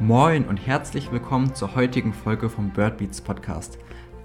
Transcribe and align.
Moin 0.00 0.44
und 0.44 0.58
herzlich 0.58 1.10
willkommen 1.10 1.56
zur 1.56 1.74
heutigen 1.74 2.12
Folge 2.12 2.48
vom 2.48 2.70
Birdbeats 2.70 3.20
Podcast. 3.20 3.78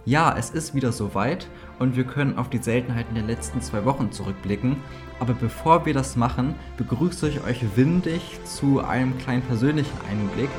Ja, 0.05 0.37
es 0.37 0.51
ist 0.51 0.75
wieder 0.75 0.91
soweit 0.91 1.47
und 1.79 1.97
wir 1.97 2.03
können 2.03 2.37
auf 2.37 2.47
die 2.47 2.59
Seltenheiten 2.59 3.15
der 3.15 3.23
letzten 3.23 3.59
zwei 3.59 3.83
Wochen 3.83 4.11
zurückblicken. 4.11 4.75
Aber 5.19 5.33
bevor 5.33 5.83
wir 5.87 5.95
das 5.95 6.15
machen, 6.15 6.53
begrüße 6.77 7.27
ich 7.27 7.43
euch 7.43 7.75
windig 7.75 8.39
zu 8.43 8.81
einem 8.81 9.17
kleinen 9.17 9.41
persönlichen 9.41 9.97
Einblick. 10.11 10.49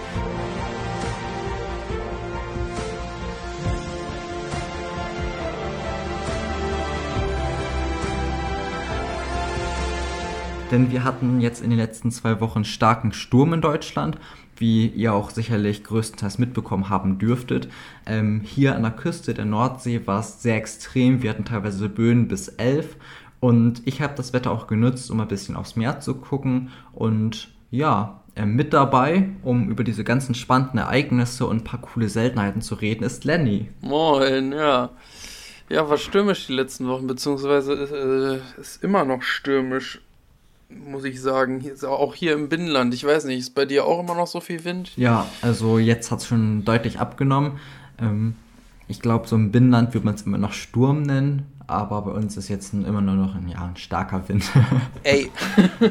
Denn 10.75 10.91
wir 10.91 11.04
hatten 11.04 11.41
jetzt 11.41 11.62
in 11.62 11.70
den 11.70 11.79
letzten 11.79 12.11
zwei 12.11 12.40
Wochen 12.40 12.64
starken 12.64 13.12
Sturm 13.12 13.52
in 13.52 13.61
Deutschland 13.61 14.18
wie 14.57 14.89
ihr 14.89 15.14
auch 15.14 15.30
sicherlich 15.30 15.85
größtenteils 15.85 16.39
mitbekommen 16.39 16.89
haben 16.89 17.18
dürftet. 17.18 17.68
Ähm, 18.07 18.40
hier 18.44 18.75
an 18.75 18.82
der 18.82 18.90
Küste 18.90 19.35
der 19.35 19.44
Nordsee 19.44 20.02
war 20.07 20.21
es 20.21 20.43
sehr 20.43 20.57
extrem. 20.57 21.22
Wir 21.22 21.30
hatten 21.30 21.44
teilweise 21.44 21.89
Böen 21.89 22.26
bis 22.26 22.49
11 22.49 22.96
und 23.40 23.82
ich 23.85 24.00
habe 24.00 24.14
das 24.16 24.32
Wetter 24.32 24.50
auch 24.50 24.66
genutzt, 24.66 25.11
um 25.11 25.21
ein 25.21 25.29
bisschen 25.29 25.57
aufs 25.57 25.76
Meer 25.76 26.00
zu 26.00 26.14
gucken 26.14 26.71
und 26.93 27.49
ja, 27.71 28.21
äh, 28.36 28.46
mit 28.46 28.72
dabei, 28.72 29.29
um 29.43 29.68
über 29.68 29.85
diese 29.85 30.04
ganzen 30.04 30.35
spannenden 30.35 30.79
Ereignisse 30.79 31.46
und 31.46 31.58
ein 31.58 31.64
paar 31.64 31.80
coole 31.80 32.08
Seltenheiten 32.08 32.62
zu 32.62 32.75
reden, 32.75 33.05
ist 33.05 33.25
Lenny. 33.25 33.69
Moin, 33.80 34.52
ja. 34.52 34.91
Ja, 35.69 35.88
war 35.88 35.98
stürmisch 35.98 36.47
die 36.47 36.52
letzten 36.52 36.86
Wochen, 36.88 37.06
beziehungsweise 37.06 38.42
äh, 38.56 38.61
ist 38.61 38.84
immer 38.84 39.05
noch 39.05 39.22
stürmisch 39.22 40.00
muss 40.69 41.05
ich 41.05 41.20
sagen. 41.20 41.61
Hier 41.61 41.75
auch 41.89 42.14
hier 42.14 42.34
im 42.34 42.48
Binnenland. 42.48 42.95
Ich 42.95 43.05
weiß 43.05 43.25
nicht, 43.25 43.41
ist 43.41 43.55
bei 43.55 43.64
dir 43.64 43.84
auch 43.84 44.00
immer 44.00 44.14
noch 44.14 44.27
so 44.27 44.41
viel 44.41 44.64
Wind? 44.64 44.92
Ja, 44.97 45.27
also 45.42 45.78
jetzt 45.78 46.11
hat 46.11 46.20
es 46.20 46.27
schon 46.27 46.64
deutlich 46.64 46.98
abgenommen. 46.98 47.58
Ähm, 47.98 48.34
ich 48.88 49.00
glaube, 49.00 49.28
so 49.28 49.36
im 49.36 49.50
Binnenland 49.50 49.94
würde 49.94 50.06
man 50.06 50.14
es 50.14 50.22
immer 50.22 50.38
noch 50.38 50.53
Sturm 50.53 51.03
nennen, 51.03 51.47
aber 51.66 52.03
bei 52.03 52.11
uns 52.11 52.36
ist 52.36 52.48
jetzt 52.48 52.75
immer 52.75 53.00
nur 53.00 53.14
noch 53.14 53.34
ein, 53.34 53.48
ja, 53.48 53.64
ein 53.64 53.77
starker 53.77 54.28
Wind. 54.28 54.44
Ey. 55.03 55.30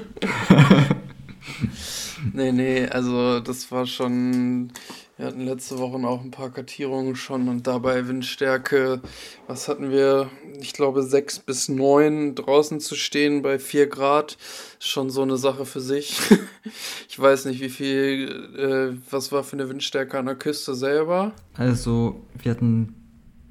nee, 2.34 2.52
nee, 2.52 2.88
also 2.88 3.40
das 3.40 3.72
war 3.72 3.86
schon 3.86 4.72
wir 5.18 5.28
hatten 5.28 5.46
letzte 5.46 5.78
Woche 5.78 5.96
auch 6.08 6.22
ein 6.22 6.32
paar 6.32 6.50
Kartierungen 6.50 7.16
schon 7.16 7.48
und 7.48 7.68
dabei 7.68 8.08
Windstärke, 8.08 9.00
was 9.46 9.68
hatten 9.68 9.92
wir? 9.92 10.30
Ich 10.60 10.74
glaube, 10.74 11.04
6 11.04 11.40
bis 11.40 11.70
9 11.70 12.34
draußen 12.34 12.80
zu 12.80 12.96
stehen 12.96 13.44
bei 13.44 13.60
4 13.60 13.88
Grad, 13.88 14.38
schon 14.80 15.12
so 15.12 15.22
eine 15.22 15.38
Sache 15.38 15.66
für 15.66 15.82
sich. 15.82 16.20
ich 17.10 17.20
weiß 17.20 17.46
nicht, 17.46 17.62
wie 17.62 17.70
viel, 17.70 18.50
äh, 18.58 18.98
was 19.12 19.32
war 19.32 19.44
für 19.44 19.54
eine 19.54 19.70
Windstärke 19.70 20.18
an 20.18 20.26
der 20.26 20.36
Küste 20.36 20.74
selber? 20.74 21.34
Also, 21.56 22.26
wir 22.42 22.52
hatten 22.52 22.96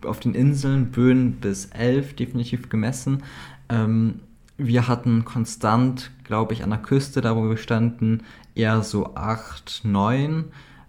auf 0.05 0.19
den 0.19 0.35
Inseln 0.35 0.91
Böen 0.91 1.35
bis 1.35 1.67
11 1.67 2.17
definitiv 2.17 2.71
gemessen. 2.71 3.23
Ähm, 3.69 4.21
wir 4.59 4.89
hatten 4.89 5.25
konstant, 5.25 6.11
glaube 6.25 6.55
ich, 6.55 6.65
an 6.65 6.71
der 6.71 6.81
Küste, 6.81 7.21
da 7.21 7.37
wo 7.37 7.49
wir 7.49 7.57
standen, 7.57 8.25
eher 8.57 8.83
so 8.83 9.15
8, 9.15 9.83
9 9.85 10.47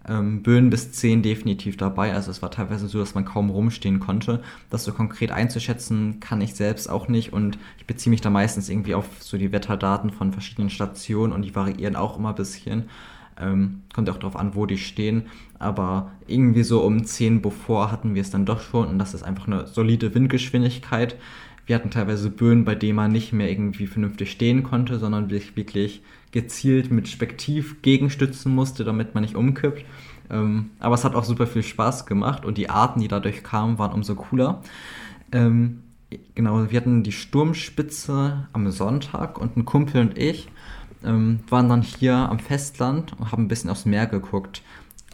ähm, 0.08 0.42
Böen 0.42 0.70
bis 0.70 0.92
10 0.92 1.22
definitiv 1.22 1.76
dabei. 1.76 2.12
Also 2.12 2.30
es 2.30 2.42
war 2.42 2.50
teilweise 2.50 2.88
so, 2.88 2.98
dass 2.98 3.14
man 3.14 3.24
kaum 3.24 3.50
rumstehen 3.50 4.00
konnte. 4.00 4.42
Das 4.70 4.84
so 4.84 4.92
konkret 4.92 5.30
einzuschätzen 5.30 6.20
kann 6.20 6.40
ich 6.40 6.54
selbst 6.54 6.88
auch 6.88 7.08
nicht 7.08 7.32
und 7.32 7.58
ich 7.78 7.86
beziehe 7.86 8.10
mich 8.10 8.20
da 8.20 8.30
meistens 8.30 8.68
irgendwie 8.68 8.94
auf 8.94 9.06
so 9.20 9.38
die 9.38 9.52
Wetterdaten 9.52 10.10
von 10.10 10.32
verschiedenen 10.32 10.70
Stationen 10.70 11.32
und 11.32 11.42
die 11.42 11.54
variieren 11.54 11.96
auch 11.96 12.18
immer 12.18 12.30
ein 12.30 12.34
bisschen. 12.34 12.84
Ähm, 13.40 13.82
kommt 13.92 14.08
auch 14.10 14.18
darauf 14.18 14.36
an, 14.36 14.54
wo 14.54 14.66
die 14.66 14.78
stehen. 14.78 15.24
Aber 15.58 16.12
irgendwie 16.26 16.62
so 16.62 16.82
um 16.82 17.04
10 17.04 17.42
bevor 17.42 17.90
hatten 17.90 18.14
wir 18.14 18.22
es 18.22 18.30
dann 18.30 18.46
doch 18.46 18.60
schon 18.60 18.88
und 18.88 18.98
das 18.98 19.14
ist 19.14 19.22
einfach 19.22 19.46
eine 19.46 19.66
solide 19.66 20.14
Windgeschwindigkeit. 20.14 21.16
Wir 21.66 21.76
hatten 21.76 21.90
teilweise 21.90 22.30
Böen, 22.30 22.64
bei 22.64 22.74
denen 22.74 22.96
man 22.96 23.12
nicht 23.12 23.32
mehr 23.32 23.50
irgendwie 23.50 23.86
vernünftig 23.86 24.30
stehen 24.30 24.62
konnte, 24.62 24.98
sondern 24.98 25.30
wirklich 25.30 26.02
gezielt 26.30 26.90
mit 26.90 27.08
Spektiv 27.08 27.80
gegenstützen 27.82 28.54
musste, 28.54 28.84
damit 28.84 29.14
man 29.14 29.22
nicht 29.22 29.36
umkippt. 29.36 29.84
Ähm, 30.30 30.70
aber 30.78 30.94
es 30.94 31.04
hat 31.04 31.14
auch 31.14 31.24
super 31.24 31.46
viel 31.46 31.62
Spaß 31.62 32.06
gemacht 32.06 32.44
und 32.44 32.58
die 32.58 32.70
Arten, 32.70 33.00
die 33.00 33.08
dadurch 33.08 33.42
kamen, 33.42 33.78
waren 33.78 33.92
umso 33.92 34.14
cooler. 34.14 34.62
Ähm, 35.32 35.82
genau, 36.34 36.70
wir 36.70 36.80
hatten 36.80 37.02
die 37.02 37.12
Sturmspitze 37.12 38.48
am 38.52 38.70
Sonntag 38.70 39.38
und 39.38 39.56
ein 39.56 39.64
Kumpel 39.64 40.00
und 40.00 40.18
ich 40.18 40.48
ähm, 41.04 41.40
waren 41.48 41.68
dann 41.68 41.82
hier 41.82 42.14
am 42.14 42.38
Festland 42.38 43.18
und 43.18 43.32
haben 43.32 43.44
ein 43.44 43.48
bisschen 43.48 43.70
aufs 43.70 43.84
Meer 43.84 44.06
geguckt. 44.06 44.62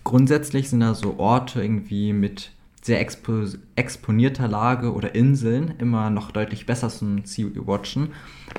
Grundsätzlich 0.04 0.70
sind 0.70 0.80
da 0.80 0.94
so 0.94 1.18
Orte 1.18 1.62
irgendwie 1.62 2.12
mit 2.12 2.52
sehr 2.82 3.00
expo 3.00 3.44
exponierter 3.76 4.48
Lage 4.48 4.94
oder 4.94 5.14
Inseln 5.14 5.74
immer 5.78 6.08
noch 6.08 6.30
deutlich 6.30 6.64
besser 6.64 6.88
zum 6.88 7.24
Sea-Watchen. 7.24 8.12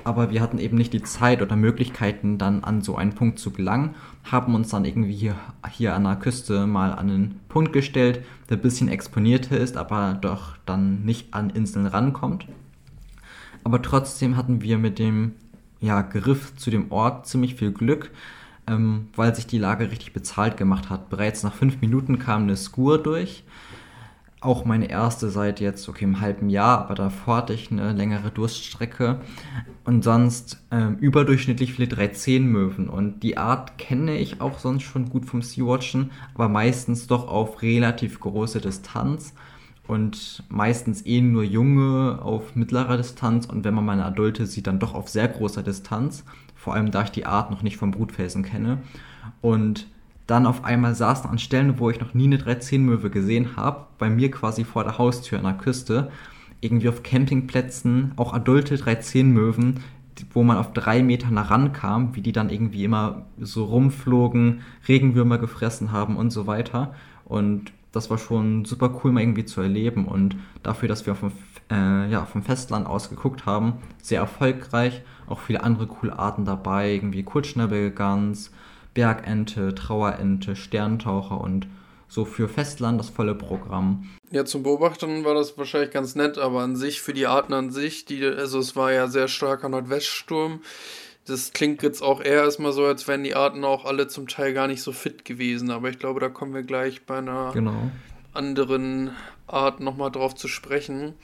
Aber 0.03 0.29
wir 0.29 0.41
hatten 0.41 0.59
eben 0.59 0.77
nicht 0.77 0.93
die 0.93 1.01
Zeit 1.01 1.41
oder 1.41 1.55
Möglichkeiten, 1.55 2.37
dann 2.37 2.63
an 2.63 2.81
so 2.81 2.95
einen 2.95 3.13
Punkt 3.13 3.39
zu 3.39 3.51
gelangen, 3.51 3.95
haben 4.23 4.53
uns 4.53 4.69
dann 4.69 4.85
irgendwie 4.85 5.13
hier, 5.13 5.35
hier 5.71 5.95
an 5.95 6.03
der 6.03 6.15
Küste 6.15 6.67
mal 6.67 6.91
an 6.91 7.09
einen 7.09 7.39
Punkt 7.49 7.73
gestellt, 7.73 8.23
der 8.49 8.57
ein 8.57 8.61
bisschen 8.61 8.89
exponierter 8.89 9.57
ist, 9.57 9.75
aber 9.75 10.17
doch 10.21 10.55
dann 10.65 11.03
nicht 11.03 11.33
an 11.33 11.49
Inseln 11.49 11.88
rankommt. 11.88 12.45
Aber 13.63 13.81
trotzdem 13.81 14.38
hatten 14.38 14.61
wir 14.61 14.77
mit 14.77 14.99
dem 14.99 15.33
ja, 15.79 16.01
Griff 16.03 16.55
zu 16.57 16.69
dem 16.69 16.91
Ort 16.91 17.27
ziemlich 17.27 17.55
viel 17.55 17.71
Glück, 17.71 18.11
ähm, 18.67 19.07
weil 19.15 19.35
sich 19.35 19.47
die 19.47 19.57
Lage 19.57 19.89
richtig 19.89 20.13
bezahlt 20.13 20.57
gemacht 20.57 20.91
hat. 20.91 21.09
Bereits 21.09 21.41
nach 21.41 21.55
fünf 21.55 21.81
Minuten 21.81 22.19
kam 22.19 22.43
eine 22.43 22.55
Skur 22.55 23.01
durch 23.01 23.43
auch 24.41 24.66
meine 24.66 24.90
erste 24.90 25.29
seit 25.29 25.59
jetzt, 25.59 25.88
okay, 25.88 26.03
im 26.03 26.19
halben 26.19 26.50
Jahr, 26.50 26.79
aber 26.79 26.96
davor 26.96 27.38
hatte 27.38 27.53
ich 27.53 27.72
eine 27.72 27.94
längere 27.94 28.31
Durststrecke. 28.31 29.22
Und 29.85 30.03
sonst 30.03 30.63
ähm, 30.72 30.97
überdurchschnittlich 30.97 31.74
viele 31.74 31.88
310-Möwen 31.88 32.90
und 32.90 33.22
die 33.22 33.38
Art 33.38 33.78
kenne 33.78 34.18
ich 34.18 34.41
auch 34.41 34.57
sonst 34.57 34.84
schon 34.84 35.09
gut 35.09 35.25
vom 35.25 35.44
Sea-Watchen, 35.44 36.09
aber 36.34 36.50
meistens 36.50 37.06
doch 37.06 37.28
auf 37.28 37.62
relativ 37.62 38.19
große 38.19 38.59
Distanz. 38.62 39.34
Und 39.88 40.44
meistens 40.50 41.06
eh 41.06 41.22
nur 41.22 41.44
Junge 41.44 42.19
auf 42.22 42.56
mittlerer 42.56 42.97
Distanz. 42.97 43.46
Und 43.46 43.66
wenn 43.66 43.74
man 43.74 43.84
mal 43.84 43.94
eine 43.94 44.06
Adulte 44.06 44.46
sieht, 44.46 44.68
dann 44.68 44.80
doch 44.80 44.94
auf 44.94 45.09
sehr 45.09 45.28
großer 45.28 45.63
Distanz, 45.63 46.24
vor 46.56 46.75
allem 46.75 46.91
da 46.91 47.03
ich 47.03 47.09
die 47.09 47.25
Art 47.25 47.51
noch 47.51 47.62
nicht 47.62 47.78
vom 47.78 47.91
Brutfelsen 47.91 48.44
kenne. 48.44 48.78
Und 49.41 49.88
dann 50.27 50.45
auf 50.45 50.63
einmal 50.63 50.95
saßen 50.95 51.29
an 51.29 51.39
Stellen, 51.39 51.79
wo 51.79 51.89
ich 51.89 51.99
noch 51.99 52.13
nie 52.13 52.25
eine 52.25 52.37
13-Möwe 52.37 53.09
gesehen 53.09 53.55
habe, 53.55 53.85
bei 53.97 54.09
mir 54.09 54.31
quasi 54.31 54.63
vor 54.63 54.83
der 54.83 54.97
Haustür 54.97 55.39
an 55.39 55.45
der 55.45 55.53
Küste, 55.53 56.11
irgendwie 56.61 56.89
auf 56.89 57.03
Campingplätzen, 57.03 58.13
auch 58.15 58.33
adulte 58.33 58.75
13-Möwen, 58.75 59.81
wo 60.33 60.43
man 60.43 60.57
auf 60.57 60.73
drei 60.73 61.01
Meter 61.03 61.31
nah 61.31 61.41
rankam, 61.41 62.15
wie 62.15 62.21
die 62.21 62.31
dann 62.31 62.49
irgendwie 62.49 62.83
immer 62.83 63.25
so 63.39 63.65
rumflogen, 63.65 64.61
Regenwürmer 64.87 65.37
gefressen 65.37 65.91
haben 65.91 66.15
und 66.15 66.29
so 66.29 66.47
weiter. 66.47 66.93
Und 67.25 67.71
das 67.91 68.09
war 68.09 68.17
schon 68.17 68.65
super 68.65 69.01
cool 69.03 69.11
mal 69.11 69.21
irgendwie 69.21 69.45
zu 69.45 69.61
erleben 69.61 70.05
und 70.05 70.35
dafür, 70.63 70.88
dass 70.88 71.05
wir 71.05 71.15
vom, 71.15 71.31
äh, 71.69 72.09
ja, 72.09 72.25
vom 72.25 72.43
Festland 72.43 72.88
aus 72.88 73.09
geguckt 73.09 73.45
haben, 73.45 73.73
sehr 74.01 74.19
erfolgreich. 74.19 75.01
Auch 75.27 75.39
viele 75.39 75.63
andere 75.63 75.88
coole 75.88 76.17
Arten 76.17 76.45
dabei, 76.45 76.93
irgendwie 76.93 77.23
Kurzschnäbelgans, 77.23 78.51
Bergente, 78.94 79.74
Trauerente, 79.75 80.56
Sterntaucher 80.56 81.40
und 81.40 81.68
so 82.07 82.25
für 82.25 82.50
Festland 82.50 83.00
das 83.00 83.09
volle 83.09 83.35
Programm. 83.35 84.09
Ja, 84.31 84.44
zum 84.44 84.63
Beobachten 84.63 85.24
war 85.24 85.34
das 85.34 85.57
wahrscheinlich 85.57 85.91
ganz 85.91 86.16
nett, 86.16 86.38
aber 86.38 86.62
an 86.62 86.75
sich, 86.75 87.01
für 87.01 87.13
die 87.13 87.25
Arten 87.25 87.53
an 87.53 87.72
sich, 87.72 88.06
die, 88.06 88.25
also 88.25 88.59
es 88.59 88.75
war 88.75 88.91
ja 88.91 89.07
sehr 89.07 89.30
starker 89.30 89.69
Nordweststurm. 89.69 90.62
Das 91.25 91.53
klingt 91.53 91.84
jetzt 91.84 92.01
auch 92.01 92.19
eher 92.19 92.44
erstmal 92.44 92.74
so, 92.74 92.84
als 92.84 93.07
wären 93.07 93.24
die 93.24 93.35
Arten 93.35 93.63
auch 93.63 93.85
alle 93.85 94.07
zum 94.07 94.28
Teil 94.28 94.54
gar 94.54 94.68
nicht 94.68 94.81
so 94.81 94.92
fit 94.92 95.24
gewesen, 95.24 95.71
aber 95.71 95.89
ich 95.89 96.00
glaube, 96.00 96.19
da 96.19 96.27
kommen 96.27 96.54
wir 96.54 96.63
gleich 96.63 97.06
bei 97.06 97.19
einer 97.19 97.51
genau. 97.54 97.92
Anderen 98.33 99.16
Art 99.48 99.80
nochmal 99.80 100.12
drauf 100.12 100.36
zu 100.36 100.48
sprechen. 100.48 101.16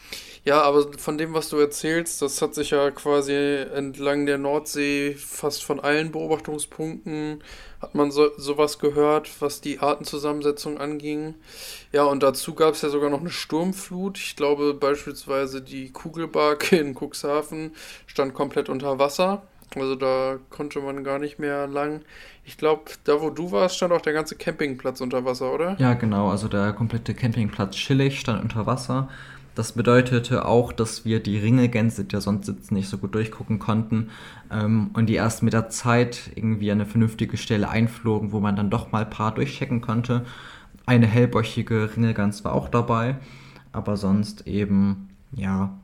Ja, 0.43 0.61
aber 0.61 0.91
von 0.97 1.17
dem, 1.17 1.33
was 1.33 1.49
du 1.49 1.57
erzählst, 1.57 2.21
das 2.21 2.41
hat 2.41 2.55
sich 2.55 2.71
ja 2.71 2.91
quasi 2.91 3.33
entlang 3.33 4.25
der 4.25 4.37
Nordsee 4.37 5.13
fast 5.13 5.63
von 5.63 5.79
allen 5.79 6.11
Beobachtungspunkten 6.11 7.43
hat 7.81 7.95
man 7.95 8.11
so, 8.11 8.31
sowas 8.37 8.79
gehört, 8.79 9.29
was 9.41 9.61
die 9.61 9.79
Artenzusammensetzung 9.79 10.79
anging. 10.79 11.35
Ja, 11.91 12.03
und 12.03 12.23
dazu 12.23 12.55
gab 12.55 12.73
es 12.73 12.81
ja 12.81 12.89
sogar 12.89 13.09
noch 13.09 13.19
eine 13.19 13.29
Sturmflut. 13.29 14.17
Ich 14.17 14.35
glaube 14.35 14.73
beispielsweise 14.73 15.61
die 15.61 15.91
Kugelbarke 15.91 16.77
in 16.77 16.95
Cuxhaven 16.95 17.75
stand 18.07 18.33
komplett 18.33 18.69
unter 18.69 18.99
Wasser. 18.99 19.43
Also 19.75 19.95
da 19.95 20.39
konnte 20.49 20.79
man 20.79 21.03
gar 21.03 21.19
nicht 21.19 21.39
mehr 21.39 21.67
lang. 21.67 22.03
Ich 22.47 22.57
glaube, 22.57 22.83
da 23.03 23.21
wo 23.21 23.29
du 23.29 23.51
warst, 23.51 23.75
stand 23.75 23.91
auch 23.91 23.99
der 23.99 24.13
ganze 24.13 24.35
Campingplatz 24.35 25.01
unter 25.01 25.25
Wasser, 25.25 25.53
oder? 25.53 25.75
Ja, 25.79 25.95
genau. 25.95 26.29
Also 26.29 26.47
der 26.47 26.71
komplette 26.71 27.13
Campingplatz 27.13 27.75
Schillig 27.75 28.21
stand 28.21 28.41
unter 28.41 28.65
Wasser. 28.65 29.09
Das 29.53 29.73
bedeutete 29.73 30.45
auch, 30.45 30.71
dass 30.71 31.03
wir 31.03 31.19
die 31.21 31.37
Ringelgänse, 31.37 32.05
die 32.05 32.15
da 32.15 32.21
sonst 32.21 32.45
sitzen, 32.45 32.75
nicht 32.75 32.87
so 32.87 32.99
gut 32.99 33.15
durchgucken 33.15 33.59
konnten 33.59 34.11
ähm, 34.49 34.91
und 34.93 35.07
die 35.07 35.15
erst 35.15 35.43
mit 35.43 35.51
der 35.51 35.67
Zeit 35.67 36.31
irgendwie 36.35 36.71
an 36.71 36.79
eine 36.79 36.89
vernünftige 36.89 37.35
Stelle 37.35 37.67
einflogen, 37.67 38.31
wo 38.31 38.39
man 38.39 38.55
dann 38.55 38.69
doch 38.69 38.93
mal 38.93 39.03
ein 39.03 39.09
paar 39.09 39.35
durchchecken 39.35 39.81
konnte. 39.81 40.25
Eine 40.85 41.07
hellbäuchige 41.07 41.97
Ringelgans 41.97 42.45
war 42.45 42.53
auch 42.53 42.69
dabei, 42.69 43.17
aber 43.73 43.97
sonst 43.97 44.47
eben, 44.47 45.09
ja, 45.33 45.77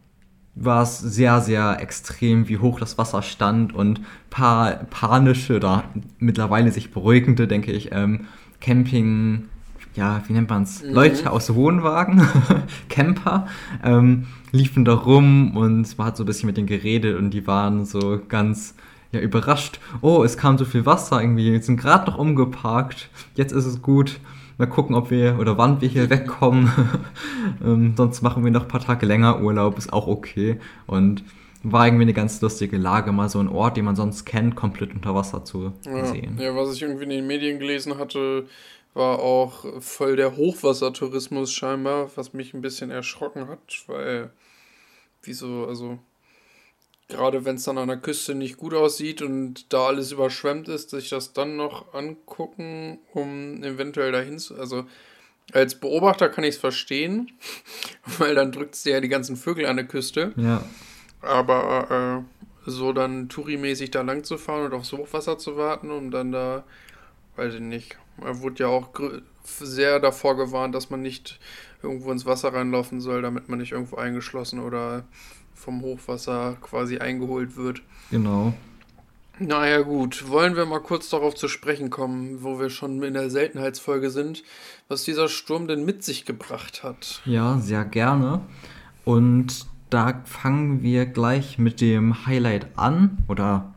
war 0.56 0.84
es 0.84 1.00
sehr, 1.00 1.42
sehr 1.42 1.82
extrem, 1.82 2.48
wie 2.48 2.60
hoch 2.60 2.80
das 2.80 2.98
Wasser 2.98 3.22
stand 3.22 3.74
und 3.74 4.02
paar 4.30 4.72
panische 4.90 5.56
oder 5.56 5.84
mittlerweile 6.20 6.72
sich 6.72 6.92
beruhigende, 6.92 7.48
denke 7.48 7.72
ich, 7.72 7.92
ähm, 7.92 8.28
Camping, 8.62 9.46
ja, 9.96 10.22
wie 10.28 10.34
nennt 10.34 10.50
man 10.50 10.64
es? 10.64 10.84
Mhm. 10.84 10.94
Leute 10.94 11.32
aus 11.32 11.54
Wohnwagen, 11.54 12.22
Camper, 12.90 13.48
ähm, 13.84 14.28
liefen 14.52 14.86
da 14.86 14.94
rum 14.94 15.58
und 15.58 15.98
man 15.98 16.08
hat 16.08 16.18
so 16.18 16.24
ein 16.24 16.28
bisschen 16.28 16.48
mit 16.48 16.58
denen 16.58 16.68
geredet 16.68 17.18
und 17.18 17.32
die 17.32 17.48
waren 17.48 17.86
so 17.86 18.20
ganz 18.28 18.76
ja, 19.12 19.20
überrascht. 19.20 19.80
Oh, 20.02 20.24
es 20.24 20.38
kam 20.38 20.58
so 20.58 20.66
viel 20.66 20.86
Wasser 20.86 21.20
irgendwie, 21.22 21.52
wir 21.52 21.62
sind 21.62 21.78
gerade 21.78 22.10
noch 22.10 22.18
umgeparkt, 22.18 23.10
jetzt 23.36 23.52
ist 23.52 23.66
es 23.66 23.82
gut. 23.82 24.20
Mal 24.64 24.70
gucken, 24.70 24.96
ob 24.96 25.12
wir 25.12 25.40
oder 25.40 25.58
wann 25.58 25.82
wir 25.82 25.90
hier 25.90 26.10
wegkommen. 26.10 26.72
ähm, 27.66 27.96
sonst 27.98 28.22
machen 28.22 28.46
wir 28.46 28.52
noch 28.52 28.62
ein 28.62 28.68
paar 28.70 28.80
Tage 28.80 29.06
länger 29.06 29.42
Urlaub, 29.42 29.78
ist 29.78 29.92
auch 29.92 30.08
okay. 30.08 30.58
Und 30.88 31.26
war 31.64 31.86
irgendwie 31.86 32.04
eine 32.04 32.14
ganz 32.14 32.40
lustige 32.40 32.78
Lage, 32.78 33.12
mal 33.12 33.28
so 33.28 33.40
einen 33.40 33.50
Ort, 33.50 33.76
den 33.76 33.84
man 33.84 33.98
sonst 33.98 34.24
kennt, 34.24 34.56
komplett 34.56 34.94
unter 34.94 35.14
Wasser 35.16 35.44
zu 35.44 35.74
ja, 35.86 36.06
sehen. 36.06 36.38
Ja, 36.40 36.56
was 36.56 36.74
ich 36.74 36.82
irgendwie 36.82 37.04
in 37.04 37.10
den 37.10 37.28
Medien 37.28 37.60
gelesen 37.60 37.98
hatte, 37.98 38.46
war 38.94 39.20
auch 39.20 39.66
voll 39.82 40.16
der 40.16 40.38
Hochwassertourismus 40.38 41.52
scheinbar, 41.52 42.10
was 42.16 42.32
mich 42.32 42.54
ein 42.54 42.62
bisschen 42.62 42.90
erschrocken 42.90 43.50
hat, 43.50 43.84
weil 43.88 44.30
wieso, 45.24 45.66
also 45.68 46.00
gerade 47.08 47.46
wenn 47.46 47.56
es 47.56 47.64
dann 47.64 47.78
an 47.78 47.88
der 47.88 47.98
Küste 47.98 48.36
nicht 48.36 48.58
gut 48.58 48.74
aussieht 48.74 49.22
und 49.22 49.72
da 49.74 49.88
alles 49.88 50.12
überschwemmt 50.12 50.68
ist, 50.68 50.90
sich 50.90 51.10
das 51.10 51.34
dann 51.34 51.56
noch 51.56 51.94
angucken, 51.94 53.00
um 53.14 53.64
eventuell 53.64 54.12
dahin 54.12 54.40
zu. 54.40 54.56
Also 54.56 54.86
als 55.52 55.76
Beobachter 55.76 56.30
kann 56.30 56.44
ich 56.44 56.56
es 56.56 56.62
verstehen, 56.62 57.32
weil 58.18 58.36
dann 58.36 58.52
drückt 58.52 58.76
es 58.76 58.84
ja 58.86 59.02
die 59.02 59.10
ganzen 59.10 59.36
Vögel 59.36 59.66
an 59.66 59.76
der 59.76 59.88
Küste. 59.88 60.34
Ja. 60.36 60.64
Aber 61.22 62.24
äh, 62.66 62.70
so 62.70 62.94
dann 62.94 63.30
Touri-mäßig 63.30 63.92
da 63.92 64.02
lang 64.02 64.24
zu 64.24 64.38
fahren 64.38 64.66
und 64.66 64.74
aufs 64.74 64.94
Hochwasser 64.94 65.38
zu 65.38 65.58
warten, 65.58 65.92
um 65.92 66.12
dann 66.12 66.32
da, 66.32 66.64
weiß 67.36 67.56
ich 67.56 67.60
nicht, 67.60 67.98
er 68.22 68.40
wurde 68.42 68.64
ja 68.64 68.68
auch 68.68 68.90
sehr 69.44 70.00
davor 70.00 70.38
gewarnt, 70.38 70.76
dass 70.76 70.90
man 70.90 71.02
nicht 71.02 71.40
irgendwo 71.82 72.12
ins 72.12 72.26
Wasser 72.26 72.54
reinlaufen 72.54 73.02
soll, 73.02 73.22
damit 73.22 73.50
man 73.50 73.60
nicht 73.60 73.74
irgendwo 73.74 73.98
eingeschlossen 73.98 74.60
oder 74.60 75.06
vom 75.64 75.82
Hochwasser 75.82 76.58
quasi 76.62 76.98
eingeholt 76.98 77.56
wird. 77.56 77.82
Genau. 78.12 78.54
Naja 79.40 79.82
gut, 79.82 80.30
wollen 80.30 80.56
wir 80.56 80.66
mal 80.66 80.80
kurz 80.80 81.10
darauf 81.10 81.34
zu 81.34 81.48
sprechen 81.48 81.90
kommen, 81.90 82.44
wo 82.44 82.60
wir 82.60 82.70
schon 82.70 83.02
in 83.02 83.16
der 83.16 83.32
Seltenheitsfolge 83.32 84.12
sind, 84.12 84.44
was 84.88 85.04
dieser 85.04 85.28
Sturm 85.28 85.68
denn 85.68 85.86
mit 85.86 86.04
sich 86.04 86.26
gebracht 86.26 86.84
hat. 86.84 87.22
Ja, 87.26 87.58
sehr 87.58 87.84
gerne. 87.84 88.42
Und 89.06 89.66
da 89.90 90.22
fangen 90.26 90.84
wir 90.84 91.06
gleich 91.08 91.58
mit 91.58 91.82
dem 91.82 92.28
Highlight 92.28 92.68
an. 92.78 93.18
Oder 93.28 93.74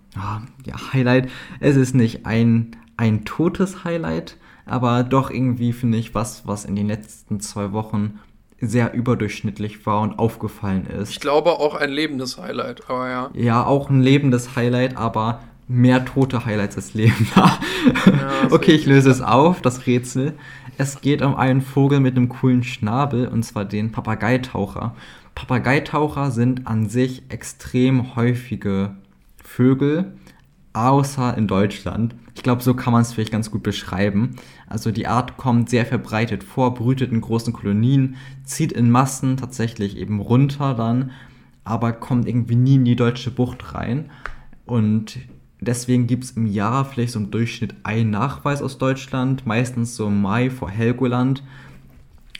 ja, 0.65 0.93
Highlight. 0.93 1.31
Es 1.61 1.77
ist 1.77 1.95
nicht 1.95 2.27
ein, 2.27 2.77
ein 2.97 3.25
totes 3.25 3.85
Highlight, 3.85 4.37
aber 4.67 5.05
doch 5.05 5.31
irgendwie 5.31 5.73
finde 5.73 5.99
ich 5.99 6.15
was, 6.15 6.47
was 6.47 6.65
in 6.65 6.77
den 6.77 6.87
letzten 6.87 7.41
zwei 7.41 7.73
Wochen 7.73 8.19
sehr 8.61 8.95
überdurchschnittlich 8.95 9.85
war 9.87 10.01
und 10.01 10.19
aufgefallen 10.19 10.87
ist. 10.87 11.11
Ich 11.11 11.21
glaube 11.21 11.53
auch 11.53 11.75
ein 11.75 11.91
lebendes 11.91 12.39
Highlight, 12.39 12.89
aber 12.89 13.09
ja. 13.09 13.31
Ja, 13.35 13.65
auch 13.65 13.91
ein 13.91 14.01
lebendes 14.01 14.57
Highlight, 14.57 14.97
aber 14.97 15.41
mehr 15.69 16.05
tote 16.05 16.45
Highlights 16.45 16.77
als 16.77 16.95
lebender. 16.95 17.59
Ja, 18.07 18.51
okay, 18.51 18.73
ich 18.73 18.87
löse 18.87 19.11
es 19.11 19.21
auf, 19.21 19.61
das 19.61 19.87
Rätsel. 19.87 20.35
Es 20.77 21.01
geht 21.01 21.23
um 21.23 21.37
einen 21.37 21.61
Vogel 21.61 22.01
mit 22.01 22.17
einem 22.17 22.29
coolen 22.29 22.65
Schnabel, 22.65 23.29
und 23.29 23.45
zwar 23.45 23.65
den 23.65 23.93
Papageitaucher. 23.93 24.95
Papageitaucher 25.35 26.31
sind 26.31 26.67
an 26.67 26.89
sich 26.89 27.23
extrem 27.29 28.17
häufige 28.17 28.97
Vögel, 29.43 30.15
außer 30.73 31.37
in 31.37 31.47
Deutschland. 31.47 32.15
Ich 32.35 32.43
glaube, 32.43 32.63
so 32.63 32.75
kann 32.75 32.93
man 32.93 33.03
es 33.03 33.13
vielleicht 33.13 33.33
ganz 33.33 33.51
gut 33.51 33.63
beschreiben. 33.63 34.37
Also 34.69 34.91
die 34.91 35.07
Art 35.07 35.37
kommt 35.37 35.71
sehr 35.71 35.87
verbreitet 35.87 36.43
vor, 36.43 36.75
brütet 36.75 37.13
in 37.13 37.21
großen 37.21 37.53
Kolonien, 37.53 38.17
zieht 38.45 38.73
in 38.73 38.91
Massen 38.91 39.37
tatsächlich 39.37 39.97
eben 39.97 40.21
runter 40.21 40.75
dann, 40.75 41.13
aber 41.65 41.93
kommt 41.93 42.27
irgendwie 42.27 42.57
nie 42.57 42.75
in 42.77 42.85
die 42.85 42.97
deutsche 42.97 43.31
Bucht 43.31 43.75
rein. 43.75 44.11
Und 44.65 45.19
deswegen 45.61 46.07
gibt 46.07 46.25
es 46.25 46.33
im 46.33 46.47
Jahr 46.47 46.85
vielleicht 46.85 47.13
so 47.13 47.21
im 47.21 47.31
Durchschnitt 47.31 47.75
einen 47.85 48.11
Nachweis 48.11 48.61
aus 48.63 48.79
Deutschland, 48.79 49.47
meistens 49.47 49.95
so 49.95 50.09
im 50.09 50.21
Mai 50.21 50.51
vor 50.51 50.71
Helgoland. 50.71 51.43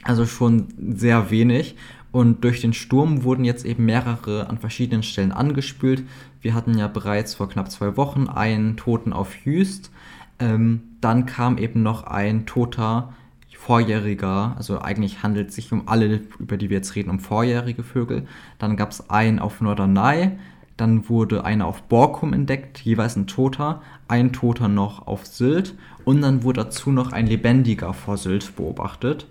Also 0.03 0.25
schon 0.25 0.67
sehr 0.77 1.31
wenig. 1.31 1.75
Und 2.11 2.43
durch 2.43 2.61
den 2.61 2.73
Sturm 2.73 3.23
wurden 3.23 3.45
jetzt 3.45 3.65
eben 3.65 3.85
mehrere 3.85 4.49
an 4.49 4.57
verschiedenen 4.57 5.03
Stellen 5.03 5.31
angespült. 5.31 6.03
Wir 6.41 6.53
hatten 6.53 6.77
ja 6.77 6.87
bereits 6.87 7.35
vor 7.35 7.49
knapp 7.49 7.69
zwei 7.69 7.97
Wochen 7.97 8.27
einen 8.27 8.77
Toten 8.77 9.13
auf 9.13 9.45
Jüst. 9.45 9.91
Ähm, 10.39 10.81
dann 11.01 11.25
kam 11.25 11.57
eben 11.57 11.83
noch 11.83 12.03
ein 12.03 12.45
toter 12.45 13.13
vorjähriger, 13.57 14.53
also 14.55 14.79
eigentlich 14.79 15.23
handelt 15.23 15.49
es 15.49 15.55
sich 15.55 15.73
um 15.73 15.89
alle, 15.89 16.21
über 16.39 16.55
die 16.55 16.69
wir 16.69 16.77
jetzt 16.77 16.95
reden, 16.95 17.09
um 17.09 17.19
vorjährige 17.19 17.83
Vögel. 17.83 18.25
Dann 18.59 18.77
gab 18.77 18.91
es 18.91 19.09
einen 19.09 19.39
auf 19.39 19.59
Norderney, 19.59 20.37
dann 20.77 21.09
wurde 21.09 21.43
einer 21.43 21.65
auf 21.65 21.81
Borkum 21.83 22.31
entdeckt, 22.31 22.79
jeweils 22.79 23.17
ein 23.17 23.27
toter, 23.27 23.81
ein 24.07 24.31
toter 24.31 24.69
noch 24.69 25.05
auf 25.07 25.25
Sylt 25.25 25.75
und 26.05 26.21
dann 26.21 26.43
wurde 26.43 26.63
dazu 26.63 26.91
noch 26.91 27.11
ein 27.11 27.27
lebendiger 27.27 27.93
vor 27.93 28.15
Sylt 28.15 28.55
beobachtet. 28.55 29.27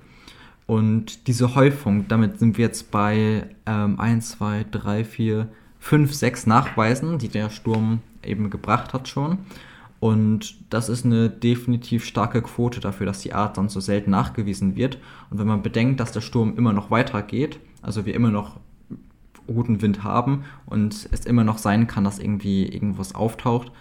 Und 0.66 1.28
diese 1.28 1.54
Häufung, 1.54 2.08
damit 2.08 2.38
sind 2.40 2.58
wir 2.58 2.66
jetzt 2.66 2.90
bei 2.90 3.46
ähm, 3.64 3.98
1, 3.98 4.30
2, 4.32 4.66
3, 4.70 5.04
4, 5.04 5.48
5, 5.78 6.12
6 6.12 6.46
Nachweisen, 6.46 7.18
die 7.18 7.28
der 7.28 7.48
Sturm 7.48 8.00
eben 8.24 8.50
gebracht 8.50 8.92
hat 8.92 9.08
schon. 9.08 9.38
Und 10.06 10.54
das 10.70 10.88
ist 10.88 11.04
eine 11.04 11.28
definitiv 11.28 12.04
starke 12.04 12.40
Quote 12.40 12.78
dafür, 12.78 13.06
dass 13.06 13.20
die 13.20 13.32
Art 13.32 13.56
dann 13.56 13.68
so 13.68 13.80
selten 13.80 14.10
nachgewiesen 14.10 14.76
wird. 14.76 14.98
Und 15.30 15.38
wenn 15.38 15.46
man 15.46 15.62
bedenkt, 15.62 15.98
dass 15.98 16.12
der 16.12 16.20
Sturm 16.20 16.56
immer 16.56 16.72
noch 16.72 16.90
weitergeht, 16.90 17.58
also 17.82 18.06
wir 18.06 18.14
immer 18.14 18.30
noch 18.30 18.60
guten 19.48 19.82
Wind 19.82 20.04
haben 20.04 20.44
und 20.64 21.08
es 21.10 21.26
immer 21.26 21.42
noch 21.42 21.58
sein 21.58 21.88
kann, 21.88 22.04
dass 22.04 22.18
irgendwie 22.18 22.66
irgendwas 22.66 23.14
auftaucht, 23.14 23.72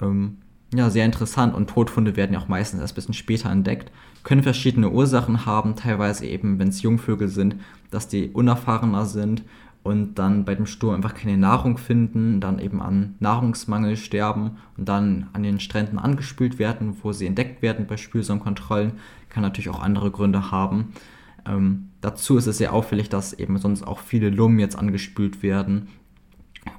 ähm, 0.00 0.38
ja, 0.74 0.88
sehr 0.88 1.04
interessant. 1.04 1.54
Und 1.54 1.68
Todfunde 1.68 2.16
werden 2.16 2.32
ja 2.32 2.40
auch 2.40 2.48
meistens 2.48 2.80
erst 2.80 2.94
ein 2.94 2.96
bisschen 2.96 3.14
später 3.14 3.50
entdeckt 3.50 3.90
können 4.24 4.42
verschiedene 4.42 4.90
Ursachen 4.90 5.46
haben, 5.46 5.76
teilweise 5.76 6.26
eben, 6.26 6.58
wenn 6.58 6.68
es 6.68 6.82
Jungvögel 6.82 7.28
sind, 7.28 7.56
dass 7.90 8.08
die 8.08 8.30
unerfahrener 8.30 9.04
sind 9.04 9.44
und 9.84 10.14
dann 10.14 10.44
bei 10.46 10.54
dem 10.54 10.66
Sturm 10.66 10.94
einfach 10.94 11.14
keine 11.14 11.36
Nahrung 11.36 11.76
finden, 11.76 12.40
dann 12.40 12.58
eben 12.58 12.82
an 12.82 13.14
Nahrungsmangel 13.20 13.96
sterben 13.96 14.56
und 14.76 14.88
dann 14.88 15.28
an 15.34 15.42
den 15.42 15.60
Stränden 15.60 15.98
angespült 15.98 16.58
werden, 16.58 16.96
wo 17.02 17.12
sie 17.12 17.26
entdeckt 17.26 17.60
werden 17.60 17.86
bei 17.86 17.98
Spülsaumkontrollen. 17.98 18.94
Kann 19.28 19.42
natürlich 19.42 19.68
auch 19.68 19.82
andere 19.82 20.10
Gründe 20.10 20.50
haben. 20.50 20.94
Ähm, 21.46 21.90
dazu 22.00 22.38
ist 22.38 22.46
es 22.46 22.58
sehr 22.58 22.72
auffällig, 22.72 23.10
dass 23.10 23.34
eben 23.34 23.58
sonst 23.58 23.82
auch 23.82 24.00
viele 24.00 24.30
Lummen 24.30 24.58
jetzt 24.58 24.76
angespült 24.76 25.42
werden 25.42 25.88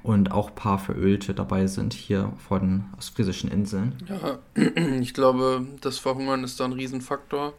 und 0.02 0.32
auch 0.32 0.48
ein 0.48 0.54
paar 0.56 0.80
Verölte 0.80 1.32
dabei 1.32 1.68
sind 1.68 1.92
hier 1.92 2.32
von 2.48 2.60
den 2.60 2.84
ostfriesischen 2.98 3.50
Inseln. 3.50 3.94
Ja, 4.08 4.38
ich 5.00 5.14
glaube, 5.14 5.64
das 5.80 5.98
Verhungern 5.98 6.42
ist 6.42 6.58
da 6.58 6.64
ein 6.64 6.72
Riesenfaktor. 6.72 7.52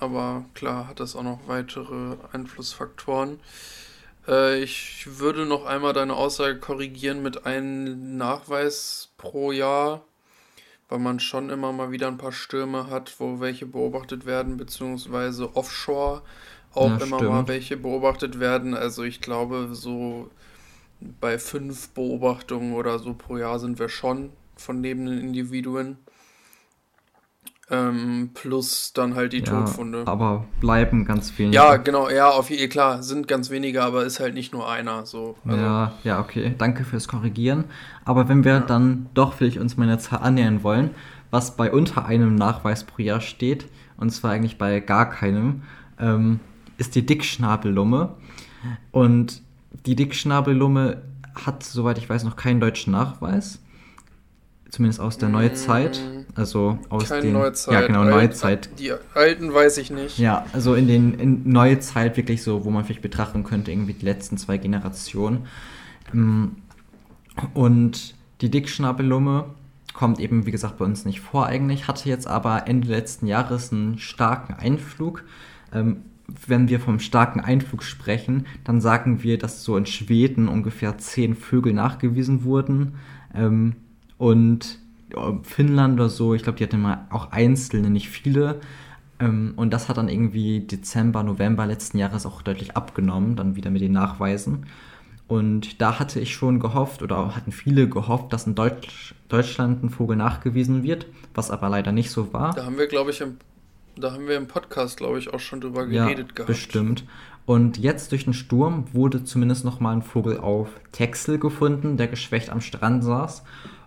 Aber 0.00 0.44
klar 0.54 0.88
hat 0.88 0.98
das 0.98 1.14
auch 1.14 1.22
noch 1.22 1.38
weitere 1.46 2.16
Einflussfaktoren. 2.32 3.38
Äh, 4.26 4.62
ich 4.62 5.06
würde 5.18 5.46
noch 5.46 5.64
einmal 5.64 5.92
deine 5.92 6.14
Aussage 6.14 6.58
korrigieren 6.58 7.22
mit 7.22 7.46
einem 7.46 8.16
Nachweis 8.16 9.10
pro 9.16 9.52
Jahr, 9.52 10.04
weil 10.88 10.98
man 10.98 11.20
schon 11.20 11.50
immer 11.50 11.72
mal 11.72 11.90
wieder 11.90 12.08
ein 12.08 12.18
paar 12.18 12.32
Stürme 12.32 12.88
hat, 12.90 13.14
wo 13.18 13.40
welche 13.40 13.66
beobachtet 13.66 14.26
werden, 14.26 14.56
beziehungsweise 14.56 15.56
offshore 15.56 16.22
auch 16.74 16.88
ja, 16.88 16.96
immer 16.96 17.18
stimmt. 17.18 17.30
mal 17.30 17.48
welche 17.48 17.76
beobachtet 17.76 18.40
werden. 18.40 18.74
Also 18.74 19.02
ich 19.02 19.20
glaube, 19.20 19.70
so 19.72 20.30
bei 21.20 21.38
fünf 21.38 21.90
Beobachtungen 21.90 22.74
oder 22.74 22.98
so 22.98 23.14
pro 23.14 23.36
Jahr 23.36 23.58
sind 23.58 23.78
wir 23.78 23.88
schon 23.88 24.30
von 24.56 24.82
lebenden 24.82 25.18
Individuen. 25.18 25.98
Ähm, 27.70 28.30
plus 28.34 28.92
dann 28.92 29.14
halt 29.14 29.32
die 29.32 29.38
ja, 29.38 29.44
Todfunde. 29.44 30.02
Aber 30.06 30.44
bleiben 30.60 31.04
ganz 31.04 31.38
wenige. 31.38 31.56
Ja, 31.56 31.76
genau, 31.76 32.10
ja, 32.10 32.28
auf 32.28 32.50
jeden 32.50 32.68
klar, 32.68 33.02
sind 33.02 33.28
ganz 33.28 33.50
wenige, 33.50 33.82
aber 33.82 34.04
ist 34.04 34.20
halt 34.20 34.34
nicht 34.34 34.52
nur 34.52 34.68
einer. 34.68 35.06
So. 35.06 35.36
Also. 35.44 35.62
Ja, 35.62 35.92
ja, 36.04 36.20
okay. 36.20 36.54
Danke 36.58 36.84
fürs 36.84 37.08
Korrigieren. 37.08 37.64
Aber 38.04 38.28
wenn 38.28 38.44
wir 38.44 38.52
ja. 38.54 38.60
dann 38.60 39.06
doch 39.14 39.34
vielleicht 39.34 39.58
uns 39.58 39.76
meiner 39.76 39.98
Zahl 39.98 40.20
annähern 40.20 40.62
wollen, 40.62 40.90
was 41.30 41.56
bei 41.56 41.72
unter 41.72 42.04
einem 42.04 42.34
Nachweis 42.34 42.84
pro 42.84 43.00
Jahr 43.00 43.20
steht, 43.20 43.66
und 43.96 44.10
zwar 44.10 44.32
eigentlich 44.32 44.58
bei 44.58 44.80
gar 44.80 45.08
keinem, 45.08 45.62
ähm, 45.98 46.40
ist 46.76 46.94
die 46.94 47.06
Dickschnabellumme. 47.06 48.16
Und 48.90 49.42
die 49.86 49.96
Dickschnabellumme 49.96 51.02
hat, 51.34 51.62
soweit 51.62 51.98
ich 51.98 52.08
weiß, 52.08 52.24
noch 52.24 52.36
keinen 52.36 52.60
deutschen 52.60 52.92
Nachweis. 52.92 53.60
Zumindest 54.72 55.00
aus 55.00 55.18
der 55.18 55.28
Neuzeit. 55.28 56.00
Also 56.34 56.78
aus 56.88 57.10
Keine 57.10 57.20
den. 57.20 57.32
Neuzeit. 57.34 57.74
Ja, 57.74 57.86
genau, 57.86 58.00
Alt- 58.00 58.10
Neuzeit. 58.30 58.70
Die 58.78 58.90
alten 59.14 59.52
weiß 59.52 59.76
ich 59.76 59.90
nicht. 59.90 60.18
Ja, 60.18 60.46
also 60.54 60.74
in 60.74 60.88
den 60.88 61.12
in 61.12 61.46
Neuzeit 61.48 62.16
wirklich 62.16 62.42
so, 62.42 62.64
wo 62.64 62.70
man 62.70 62.82
vielleicht 62.86 63.02
betrachten 63.02 63.44
könnte, 63.44 63.70
irgendwie 63.70 63.92
die 63.92 64.06
letzten 64.06 64.38
zwei 64.38 64.56
Generationen. 64.56 65.46
Ähm, 66.14 66.56
Und 67.54 68.14
die 68.40 68.50
Dickschnabellumme 68.50 69.44
kommt 69.92 70.18
eben, 70.20 70.46
wie 70.46 70.50
gesagt, 70.50 70.78
bei 70.78 70.86
uns 70.86 71.04
nicht 71.04 71.20
vor 71.20 71.46
eigentlich, 71.46 71.86
hatte 71.86 72.08
jetzt 72.08 72.26
aber 72.26 72.66
Ende 72.66 72.88
letzten 72.88 73.26
Jahres 73.26 73.72
einen 73.72 73.98
starken 73.98 74.54
Einflug. 74.54 75.24
Ähm, 75.72 75.98
wenn 76.46 76.68
wir 76.70 76.80
vom 76.80 76.98
starken 76.98 77.40
Einflug 77.40 77.82
sprechen, 77.82 78.46
dann 78.64 78.80
sagen 78.80 79.22
wir, 79.22 79.38
dass 79.38 79.64
so 79.64 79.76
in 79.76 79.84
Schweden 79.84 80.48
ungefähr 80.48 80.96
zehn 80.96 81.34
Vögel 81.34 81.74
nachgewiesen 81.74 82.44
wurden. 82.44 82.94
Ähm, 83.34 83.74
und 84.22 84.78
ja, 85.12 85.38
Finnland 85.42 85.94
oder 85.94 86.08
so, 86.08 86.34
ich 86.34 86.42
glaube, 86.42 86.58
die 86.58 86.64
hatten 86.64 86.80
mal 86.80 87.06
auch 87.10 87.32
einzelne, 87.32 87.90
nicht 87.90 88.08
viele. 88.08 88.60
Ähm, 89.20 89.54
und 89.56 89.72
das 89.72 89.88
hat 89.88 89.96
dann 89.98 90.08
irgendwie 90.08 90.60
Dezember, 90.60 91.22
November 91.22 91.66
letzten 91.66 91.98
Jahres 91.98 92.26
auch 92.26 92.42
deutlich 92.42 92.76
abgenommen, 92.76 93.36
dann 93.36 93.56
wieder 93.56 93.70
mit 93.70 93.82
den 93.82 93.92
Nachweisen. 93.92 94.66
Und 95.28 95.80
da 95.80 95.98
hatte 95.98 96.20
ich 96.20 96.34
schon 96.34 96.60
gehofft, 96.60 97.02
oder 97.02 97.34
hatten 97.36 97.52
viele 97.52 97.88
gehofft, 97.88 98.32
dass 98.32 98.46
in 98.46 98.54
Deutsch, 98.54 99.14
Deutschland 99.28 99.82
ein 99.82 99.90
Vogel 99.90 100.16
nachgewiesen 100.16 100.82
wird, 100.82 101.06
was 101.34 101.50
aber 101.50 101.68
leider 101.70 101.92
nicht 101.92 102.10
so 102.10 102.32
war. 102.32 102.54
Da 102.54 102.64
haben 102.64 102.78
wir, 102.78 102.86
glaube 102.86 103.10
ich, 103.10 103.20
im, 103.20 103.38
da 103.96 104.12
haben 104.12 104.26
wir 104.28 104.36
im 104.36 104.46
Podcast, 104.48 104.98
glaube 104.98 105.18
ich, 105.18 105.32
auch 105.32 105.40
schon 105.40 105.60
drüber 105.60 105.86
Ja, 105.86 106.04
geredet 106.04 106.34
gehabt. 106.34 106.46
bestimmt. 106.46 107.04
Und 107.44 107.78
jetzt 107.78 108.12
durch 108.12 108.24
den 108.24 108.34
Sturm 108.34 108.86
wurde 108.92 109.24
zumindest 109.24 109.64
noch 109.64 109.80
mal 109.80 109.92
ein 109.92 110.02
Vogel 110.02 110.38
auf 110.38 110.68
Texel 110.92 111.38
gefunden, 111.38 111.96
der 111.96 112.08
geschwächt 112.08 112.50
am 112.50 112.60
Strand 112.60 113.02
saß. 113.04 113.42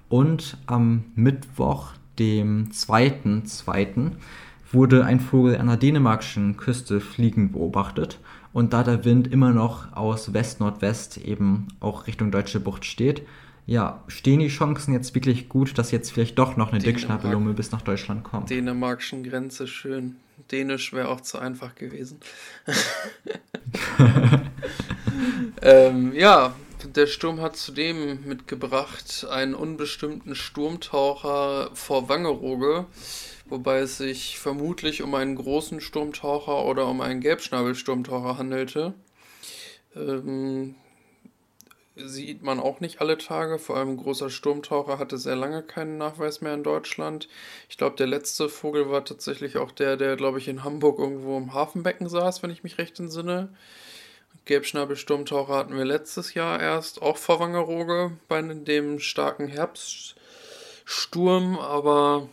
Und 0.09 0.57
am 0.65 1.05
Mittwoch, 1.15 1.93
dem 2.19 2.69
2.2., 2.69 4.11
wurde 4.71 5.05
ein 5.05 5.19
Vogel 5.19 5.57
an 5.57 5.67
der 5.67 5.77
dänemarkischen 5.77 6.57
Küste 6.57 6.99
fliegen 6.99 7.51
beobachtet. 7.51 8.19
Und 8.51 8.73
da 8.73 8.83
der 8.83 9.05
Wind 9.05 9.27
immer 9.31 9.51
noch 9.51 9.93
aus 9.93 10.33
West-Nordwest 10.33 11.17
eben 11.17 11.67
auch 11.79 12.07
Richtung 12.07 12.31
Deutsche 12.31 12.59
Bucht 12.59 12.85
steht, 12.85 13.23
ja, 13.67 14.03
stehen 14.07 14.39
die 14.39 14.47
Chancen 14.47 14.93
jetzt 14.93 15.15
wirklich 15.15 15.49
gut, 15.49 15.77
dass 15.77 15.91
jetzt 15.91 16.11
vielleicht 16.11 16.37
doch 16.37 16.55
noch 16.55 16.71
eine 16.71 16.79
Dänemark. 16.79 17.01
Dickschnabellumme 17.01 17.53
bis 17.53 17.71
nach 17.71 17.81
Deutschland 17.81 18.23
kommt. 18.23 18.49
Dänemarkischen 18.49 19.23
Grenze 19.23 19.67
schön. 19.67 20.17
Dänisch 20.51 20.93
wäre 20.93 21.09
auch 21.09 21.21
zu 21.21 21.39
einfach 21.39 21.73
gewesen. 21.73 22.19
ähm, 25.61 26.13
ja, 26.13 26.53
der 26.85 27.07
Sturm 27.07 27.41
hat 27.41 27.55
zudem 27.57 28.25
mitgebracht 28.25 29.25
einen 29.29 29.55
unbestimmten 29.55 30.35
Sturmtaucher 30.35 31.71
vor 31.73 32.09
Wangerooge, 32.09 32.85
wobei 33.47 33.79
es 33.79 33.97
sich 33.97 34.39
vermutlich 34.39 35.01
um 35.01 35.15
einen 35.15 35.35
großen 35.35 35.81
Sturmtaucher 35.81 36.65
oder 36.65 36.87
um 36.87 37.01
einen 37.01 37.21
Gelbschnabelsturmtaucher 37.21 38.37
handelte. 38.37 38.93
Ähm, 39.95 40.75
sieht 41.95 42.43
man 42.43 42.59
auch 42.59 42.79
nicht 42.81 43.01
alle 43.01 43.17
Tage. 43.17 43.59
Vor 43.59 43.77
allem 43.77 43.91
ein 43.91 43.97
großer 43.97 44.29
Sturmtaucher 44.29 44.99
hatte 44.99 45.17
sehr 45.17 45.35
lange 45.35 45.63
keinen 45.63 45.97
Nachweis 45.97 46.41
mehr 46.41 46.53
in 46.53 46.63
Deutschland. 46.63 47.27
Ich 47.69 47.77
glaube, 47.77 47.95
der 47.95 48.07
letzte 48.07 48.49
Vogel 48.49 48.89
war 48.89 49.05
tatsächlich 49.05 49.57
auch 49.57 49.71
der, 49.71 49.97
der, 49.97 50.15
glaube 50.15 50.39
ich, 50.39 50.47
in 50.47 50.63
Hamburg 50.63 50.99
irgendwo 50.99 51.37
im 51.37 51.53
Hafenbecken 51.53 52.09
saß, 52.09 52.43
wenn 52.43 52.51
ich 52.51 52.63
mich 52.63 52.77
recht 52.77 52.99
entsinne. 52.99 53.49
Gelbschnabelsturmtaucher 54.45 55.55
hatten 55.55 55.75
wir 55.75 55.85
letztes 55.85 56.35
Jahr 56.35 56.61
erst, 56.61 57.01
auch 57.01 57.17
vor 57.17 57.39
Wangerooge, 57.39 58.11
bei 58.27 58.39
dem 58.41 58.99
starken 58.99 59.47
Herbststurm, 59.47 61.57
aber 61.57 62.29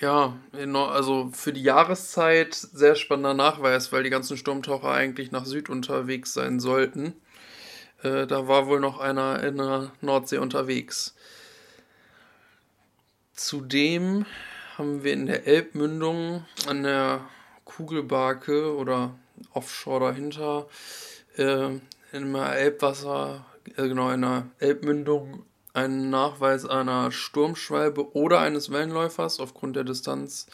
ja, 0.00 0.36
also 0.52 1.30
für 1.32 1.52
die 1.52 1.62
Jahreszeit 1.62 2.54
sehr 2.54 2.94
spannender 2.94 3.34
Nachweis, 3.34 3.92
weil 3.92 4.02
die 4.02 4.10
ganzen 4.10 4.36
Sturmtaucher 4.36 4.90
eigentlich 4.90 5.30
nach 5.30 5.46
Süd 5.46 5.70
unterwegs 5.70 6.34
sein 6.34 6.60
sollten. 6.60 7.14
Äh, 8.02 8.26
da 8.26 8.48
war 8.48 8.66
wohl 8.66 8.80
noch 8.80 9.00
einer 9.00 9.42
in 9.42 9.56
der 9.56 9.92
Nordsee 10.00 10.38
unterwegs. 10.38 11.14
Zudem 13.32 14.26
haben 14.76 15.02
wir 15.02 15.12
in 15.12 15.26
der 15.26 15.46
Elbmündung 15.46 16.44
an 16.68 16.82
der 16.82 17.20
Kugelbarke 17.64 18.76
oder 18.76 19.14
offshore 19.52 20.00
dahinter 20.00 20.66
äh, 21.36 21.70
im 22.12 22.34
Elbwasser, 22.34 23.44
äh, 23.76 23.88
genau 23.88 24.10
in 24.10 24.22
der 24.22 24.46
Elbmündung, 24.58 25.44
einen 25.72 26.10
Nachweis 26.10 26.64
einer 26.64 27.10
Sturmschwalbe 27.10 28.14
oder 28.14 28.40
eines 28.40 28.70
Wellenläufers 28.70 29.40
aufgrund 29.40 29.76
der 29.76 29.84
Distanz 29.84 30.46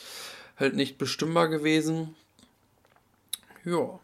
halt 0.56 0.74
nicht 0.74 0.98
bestimmbar 0.98 1.48
gewesen. 1.48 2.16
Ja, 3.64 4.00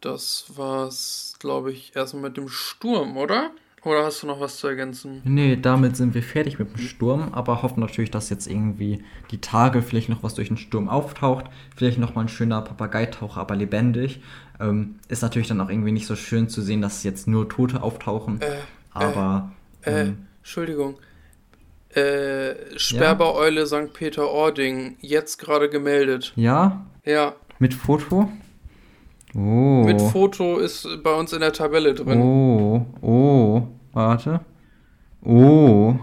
das 0.00 0.44
war's, 0.48 1.34
glaube 1.38 1.72
ich, 1.72 1.94
erstmal 1.94 2.24
mit 2.24 2.36
dem 2.36 2.48
Sturm, 2.48 3.16
oder? 3.16 3.50
Oder 3.84 4.04
hast 4.04 4.22
du 4.22 4.26
noch 4.26 4.40
was 4.40 4.56
zu 4.56 4.66
ergänzen? 4.66 5.20
Nee, 5.24 5.56
damit 5.60 5.96
sind 5.96 6.14
wir 6.14 6.22
fertig 6.22 6.58
mit 6.58 6.72
dem 6.72 6.78
Sturm, 6.78 7.28
aber 7.32 7.62
hoffen 7.62 7.80
natürlich, 7.80 8.10
dass 8.10 8.30
jetzt 8.30 8.46
irgendwie 8.46 9.04
die 9.30 9.40
Tage 9.40 9.82
vielleicht 9.82 10.08
noch 10.08 10.22
was 10.22 10.34
durch 10.34 10.48
den 10.48 10.56
Sturm 10.56 10.88
auftaucht. 10.88 11.46
Vielleicht 11.76 11.98
nochmal 11.98 12.24
ein 12.24 12.28
schöner 12.28 12.62
Papageitaucher, 12.62 13.40
aber 13.40 13.56
lebendig. 13.56 14.20
Ähm, 14.58 14.96
ist 15.08 15.22
natürlich 15.22 15.48
dann 15.48 15.60
auch 15.60 15.68
irgendwie 15.68 15.92
nicht 15.92 16.06
so 16.06 16.16
schön 16.16 16.48
zu 16.48 16.62
sehen, 16.62 16.80
dass 16.80 17.02
jetzt 17.02 17.28
nur 17.28 17.48
Tote 17.48 17.82
auftauchen. 17.82 18.40
Äh, 18.40 18.56
aber 18.92 19.52
Äh, 19.82 20.00
ähm, 20.02 20.26
Entschuldigung. 20.38 20.94
Äh, 21.90 22.54
Sperbereule 22.76 23.66
St. 23.66 23.92
Peter-Ording, 23.92 24.96
jetzt 25.00 25.38
gerade 25.38 25.68
gemeldet. 25.68 26.32
ja, 26.36 26.84
Ja, 27.04 27.34
mit 27.58 27.74
Foto. 27.74 28.28
Oh. 29.36 29.82
mit 29.84 30.00
Foto 30.00 30.58
ist 30.58 30.86
bei 31.02 31.12
uns 31.12 31.32
in 31.32 31.40
der 31.40 31.52
Tabelle 31.52 31.92
drin. 31.92 32.20
Oh, 32.20 32.86
oh, 33.00 33.43
warte. 33.94 34.40
Oh, 35.22 35.96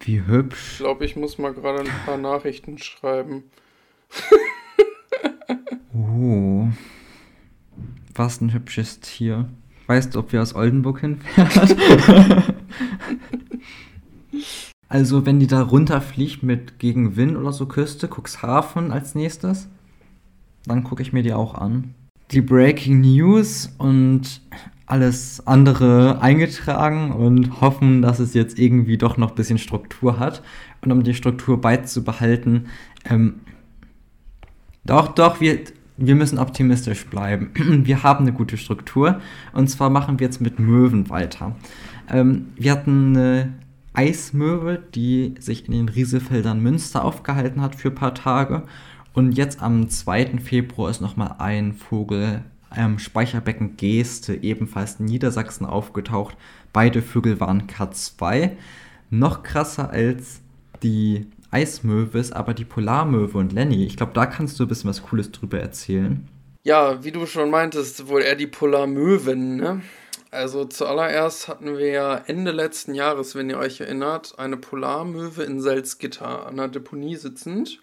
wie 0.00 0.16
Ich 0.16 0.26
hübsch. 0.26 0.78
glaube, 0.78 1.04
ich 1.04 1.16
muss 1.16 1.38
mal 1.38 1.52
gerade 1.54 1.80
ein 1.80 1.90
paar 2.04 2.16
Nachrichten 2.18 2.78
schreiben. 2.78 3.44
Oh, 5.94 6.68
was 8.14 8.40
ein 8.40 8.52
hübsches 8.52 9.00
Tier. 9.00 9.48
Weißt 9.86 10.14
du, 10.14 10.20
ob 10.20 10.32
wir 10.32 10.42
aus 10.42 10.54
Oldenburg 10.54 11.00
hinfährt? 11.00 11.76
also, 14.88 15.26
wenn 15.26 15.40
die 15.40 15.46
da 15.46 15.62
runterfliegt 15.62 16.42
mit 16.42 16.78
gegen 16.78 17.16
Wind 17.16 17.36
oder 17.36 17.52
so 17.52 17.66
Küste, 17.66 18.08
Cuxhaven 18.08 18.90
als 18.90 19.14
nächstes, 19.14 19.68
dann 20.66 20.84
gucke 20.84 21.02
ich 21.02 21.12
mir 21.12 21.22
die 21.22 21.34
auch 21.34 21.54
an. 21.54 21.94
Die 22.30 22.40
Breaking 22.40 23.00
News 23.02 23.72
und 23.78 24.40
alles 24.86 25.46
andere 25.46 26.20
eingetragen 26.20 27.12
und 27.12 27.60
hoffen, 27.60 28.02
dass 28.02 28.18
es 28.18 28.34
jetzt 28.34 28.58
irgendwie 28.58 28.98
doch 28.98 29.16
noch 29.16 29.30
ein 29.30 29.34
bisschen 29.34 29.58
Struktur 29.58 30.18
hat. 30.18 30.42
Und 30.82 30.92
um 30.92 31.02
die 31.02 31.14
Struktur 31.14 31.60
beizubehalten, 31.60 32.66
ähm, 33.08 33.36
doch, 34.84 35.14
doch, 35.14 35.40
wir, 35.40 35.60
wir 35.96 36.14
müssen 36.14 36.38
optimistisch 36.38 37.06
bleiben. 37.06 37.50
Wir 37.84 38.02
haben 38.02 38.26
eine 38.26 38.34
gute 38.34 38.58
Struktur. 38.58 39.20
Und 39.54 39.68
zwar 39.68 39.88
machen 39.88 40.18
wir 40.18 40.26
jetzt 40.26 40.40
mit 40.40 40.58
Möwen 40.58 41.08
weiter. 41.08 41.56
Ähm, 42.10 42.48
wir 42.56 42.72
hatten 42.72 43.16
eine 43.16 43.54
Eismöwe, 43.94 44.82
die 44.94 45.34
sich 45.38 45.66
in 45.66 45.72
den 45.72 45.88
Riesefeldern 45.88 46.60
Münster 46.60 47.04
aufgehalten 47.04 47.62
hat 47.62 47.76
für 47.76 47.88
ein 47.88 47.94
paar 47.94 48.14
Tage. 48.14 48.64
Und 49.14 49.32
jetzt 49.32 49.62
am 49.62 49.88
2. 49.88 50.38
Februar 50.38 50.90
ist 50.90 51.00
nochmal 51.00 51.36
ein 51.38 51.72
Vogel 51.72 52.44
am 52.76 52.98
Speicherbecken 52.98 53.76
Geeste, 53.76 54.34
ebenfalls 54.34 55.00
in 55.00 55.06
Niedersachsen, 55.06 55.66
aufgetaucht. 55.66 56.36
Beide 56.72 57.02
Vögel 57.02 57.40
waren 57.40 57.66
K2. 57.66 58.52
Noch 59.10 59.42
krasser 59.42 59.90
als 59.90 60.40
die 60.82 61.26
Eismöwe 61.50 62.18
ist 62.18 62.32
aber 62.32 62.52
die 62.52 62.64
Polarmöwe 62.64 63.38
und 63.38 63.52
Lenny. 63.52 63.84
Ich 63.84 63.96
glaube, 63.96 64.12
da 64.12 64.26
kannst 64.26 64.58
du 64.58 64.64
ein 64.64 64.68
bisschen 64.68 64.90
was 64.90 65.02
Cooles 65.02 65.30
drüber 65.30 65.60
erzählen. 65.60 66.28
Ja, 66.64 67.04
wie 67.04 67.12
du 67.12 67.26
schon 67.26 67.50
meintest, 67.50 68.08
wohl 68.08 68.22
eher 68.22 68.34
die 68.34 68.46
Polarmöwen, 68.46 69.56
ne? 69.56 69.82
Also 70.30 70.64
zuallererst 70.64 71.46
hatten 71.46 71.78
wir 71.78 71.90
ja 71.90 72.16
Ende 72.16 72.50
letzten 72.50 72.94
Jahres, 72.94 73.36
wenn 73.36 73.50
ihr 73.50 73.58
euch 73.58 73.80
erinnert, 73.80 74.36
eine 74.36 74.56
Polarmöwe 74.56 75.44
in 75.44 75.60
Salzgitter 75.60 76.46
an 76.46 76.56
der 76.56 76.66
Deponie 76.66 77.14
sitzend. 77.14 77.80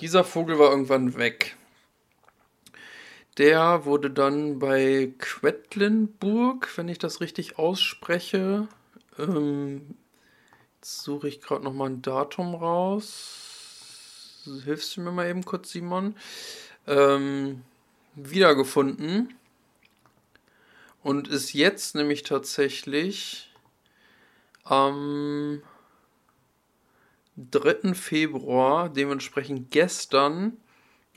Dieser 0.00 0.24
Vogel 0.24 0.58
war 0.58 0.70
irgendwann 0.70 1.18
weg. 1.18 1.56
Der 3.38 3.84
wurde 3.84 4.10
dann 4.10 4.58
bei 4.58 5.12
Quedlinburg, 5.18 6.76
wenn 6.76 6.88
ich 6.88 6.98
das 6.98 7.20
richtig 7.20 7.56
ausspreche, 7.56 8.66
ähm, 9.16 9.94
jetzt 10.80 11.02
suche 11.02 11.28
ich 11.28 11.40
gerade 11.40 11.62
nochmal 11.62 11.90
ein 11.90 12.02
Datum 12.02 12.56
raus. 12.56 14.42
Hilfst 14.64 14.96
du 14.96 15.02
mir 15.02 15.12
mal 15.12 15.28
eben 15.28 15.44
kurz, 15.44 15.70
Simon? 15.70 16.16
Ähm, 16.88 17.62
wiedergefunden 18.16 19.34
und 21.04 21.28
ist 21.28 21.52
jetzt 21.52 21.94
nämlich 21.94 22.24
tatsächlich 22.24 23.54
am 24.64 25.62
3. 27.36 27.94
Februar, 27.94 28.88
dementsprechend 28.88 29.70
gestern, 29.70 30.56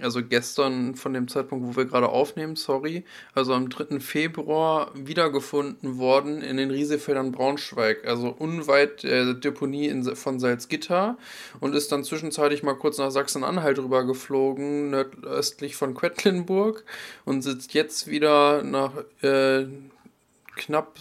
also 0.01 0.23
gestern 0.23 0.95
von 0.95 1.13
dem 1.13 1.27
Zeitpunkt, 1.27 1.67
wo 1.67 1.75
wir 1.75 1.85
gerade 1.85 2.09
aufnehmen, 2.09 2.55
sorry, 2.55 3.03
also 3.33 3.53
am 3.53 3.69
3. 3.69 3.99
Februar 3.99 4.91
wiedergefunden 4.93 5.97
worden 5.97 6.41
in 6.41 6.57
den 6.57 6.71
Riesefeldern 6.71 7.31
Braunschweig, 7.31 8.05
also 8.07 8.29
unweit 8.29 9.03
der 9.03 9.33
Deponie 9.33 9.87
in, 9.87 10.15
von 10.15 10.39
Salzgitter 10.39 11.17
und 11.59 11.75
ist 11.75 11.91
dann 11.91 12.03
zwischenzeitlich 12.03 12.63
mal 12.63 12.75
kurz 12.75 12.97
nach 12.97 13.11
Sachsen-Anhalt 13.11 13.79
rüber 13.79 14.05
geflogen, 14.05 14.91
nordöstlich 14.91 15.75
von 15.75 15.93
Quedlinburg 15.93 16.83
und 17.25 17.41
sitzt 17.41 17.73
jetzt 17.73 18.07
wieder 18.07 18.63
nach 18.63 18.93
äh, 19.21 19.67
knapp 20.55 20.95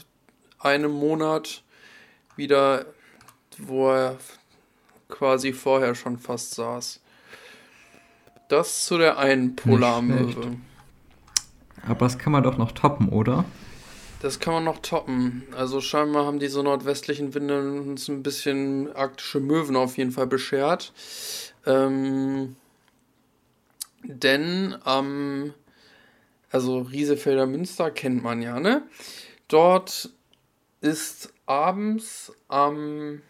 einem 0.58 0.92
Monat 0.92 1.62
wieder, 2.36 2.86
wo 3.58 3.90
er 3.90 4.18
quasi 5.08 5.52
vorher 5.52 5.94
schon 5.94 6.18
fast 6.18 6.54
saß. 6.54 7.00
Das 8.50 8.84
zu 8.84 8.98
der 8.98 9.16
einen 9.16 9.54
Polarmöwe. 9.54 10.56
Aber 11.86 12.00
das 12.00 12.18
kann 12.18 12.32
man 12.32 12.42
doch 12.42 12.58
noch 12.58 12.72
toppen, 12.72 13.08
oder? 13.08 13.44
Das 14.20 14.40
kann 14.40 14.54
man 14.54 14.64
noch 14.64 14.80
toppen. 14.80 15.44
Also 15.56 15.80
scheinbar 15.80 16.26
haben 16.26 16.40
diese 16.40 16.60
nordwestlichen 16.62 17.32
Winde 17.32 17.60
uns 17.60 18.08
ein 18.08 18.24
bisschen 18.24 18.92
arktische 18.92 19.38
Möwen 19.38 19.76
auf 19.76 19.96
jeden 19.96 20.10
Fall 20.10 20.26
beschert. 20.26 20.92
Ähm, 21.64 22.56
denn 24.02 24.76
am, 24.82 25.06
ähm, 25.06 25.54
also 26.50 26.80
Riesefelder 26.80 27.46
Münster 27.46 27.92
kennt 27.92 28.22
man 28.22 28.42
ja, 28.42 28.58
ne? 28.58 28.82
Dort 29.46 30.10
ist 30.80 31.32
abends 31.46 32.32
am 32.48 33.22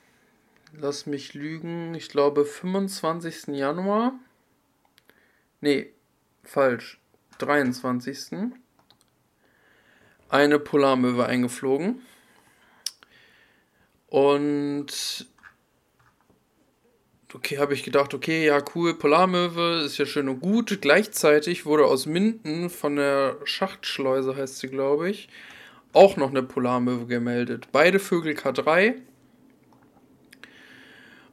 lass 0.73 1.05
mich 1.05 1.35
lügen, 1.35 1.95
ich 1.95 2.09
glaube 2.09 2.47
25. 2.47 3.49
Januar. 3.49 4.15
Nee, 5.61 5.93
falsch. 6.43 6.99
23. 7.38 8.52
Eine 10.29 10.59
Polarmöwe 10.59 11.26
eingeflogen. 11.26 12.02
Und 14.09 15.26
okay, 17.35 17.59
habe 17.59 17.75
ich 17.75 17.83
gedacht, 17.83 18.14
okay, 18.14 18.47
ja, 18.47 18.62
cool, 18.75 18.95
Polarmöwe 18.95 19.83
ist 19.85 19.99
ja 19.99 20.07
schön 20.07 20.29
und 20.29 20.40
gut. 20.40 20.81
Gleichzeitig 20.81 21.67
wurde 21.67 21.85
aus 21.85 22.07
Minden 22.07 22.71
von 22.71 22.97
der 22.97 23.37
Schachtschleuse, 23.45 24.37
heißt 24.37 24.59
sie, 24.59 24.69
glaube 24.69 25.11
ich, 25.11 25.29
auch 25.93 26.17
noch 26.17 26.31
eine 26.31 26.43
Polarmöwe 26.43 27.07
gemeldet. 27.07 27.69
Beide 27.73 27.99
Vögel 27.99 28.35
K3. 28.35 28.95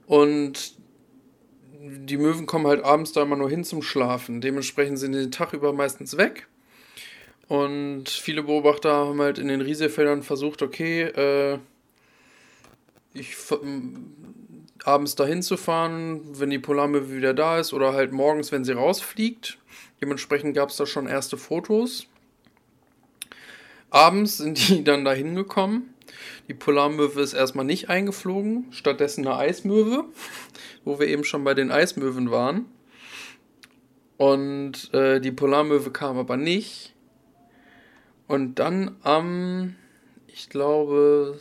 Und 0.06 0.77
die 1.88 2.18
Möwen 2.18 2.46
kommen 2.46 2.68
halt 2.68 2.84
abends 2.84 3.12
da 3.12 3.24
immer 3.24 3.36
nur 3.36 3.50
hin 3.50 3.64
zum 3.64 3.82
Schlafen. 3.82 4.42
Dementsprechend 4.42 5.00
sind 5.00 5.14
die 5.14 5.20
den 5.20 5.32
Tag 5.32 5.54
über 5.54 5.74
meistens 5.74 6.18
weg. 6.18 6.48
Und 7.48 8.10
viele 8.10 8.44
Beobachter 8.44 8.94
haben 8.94 9.22
halt 9.22 9.40
in 9.40 9.48
den 9.48 9.62
Riesefeldern 9.62 10.22
versucht, 10.22 10.62
okay, 10.62 11.04
äh, 11.04 11.60
ich 13.14 13.36
abends 14.84 15.16
dahin 15.16 15.42
zu 15.42 15.58
fahren, 15.58 16.22
wenn 16.40 16.50
die 16.50 16.60
Polarmöwe 16.60 17.16
wieder 17.16 17.34
da 17.34 17.60
ist 17.60 17.74
oder 17.74 17.94
halt 17.94 18.12
morgens, 18.12 18.52
wenn 18.52 18.64
sie 18.64 18.74
rausfliegt. 18.74 19.58
Dementsprechend 20.02 20.56
gab 20.56 20.70
es 20.70 20.78
da 20.78 20.86
schon 20.86 21.08
erste 21.08 21.38
Fotos. 21.38 22.08
Abends 23.90 24.38
sind 24.38 24.70
die 24.70 24.84
dann 24.86 25.06
dahin 25.06 25.36
gekommen 25.36 25.94
die 26.48 26.54
Polarmöwe 26.54 27.22
ist 27.22 27.34
erstmal 27.34 27.66
nicht 27.66 27.90
eingeflogen, 27.90 28.68
stattdessen 28.72 29.28
eine 29.28 29.38
Eismöwe, 29.38 30.06
wo 30.86 31.00
wir 31.00 31.08
eben 31.08 31.24
schon 31.24 31.44
bei 31.44 31.54
den 31.54 31.72
Eismöwen 31.72 32.32
waren. 32.32 32.66
Und 34.18 34.94
äh, 34.94 35.20
die 35.20 35.32
Polarmöwe 35.32 35.92
kam 35.92 36.18
aber 36.18 36.38
nicht. 36.38 36.94
Und 38.28 38.60
dann 38.60 38.96
am, 39.04 39.76
ich 40.28 40.50
glaube, 40.50 41.40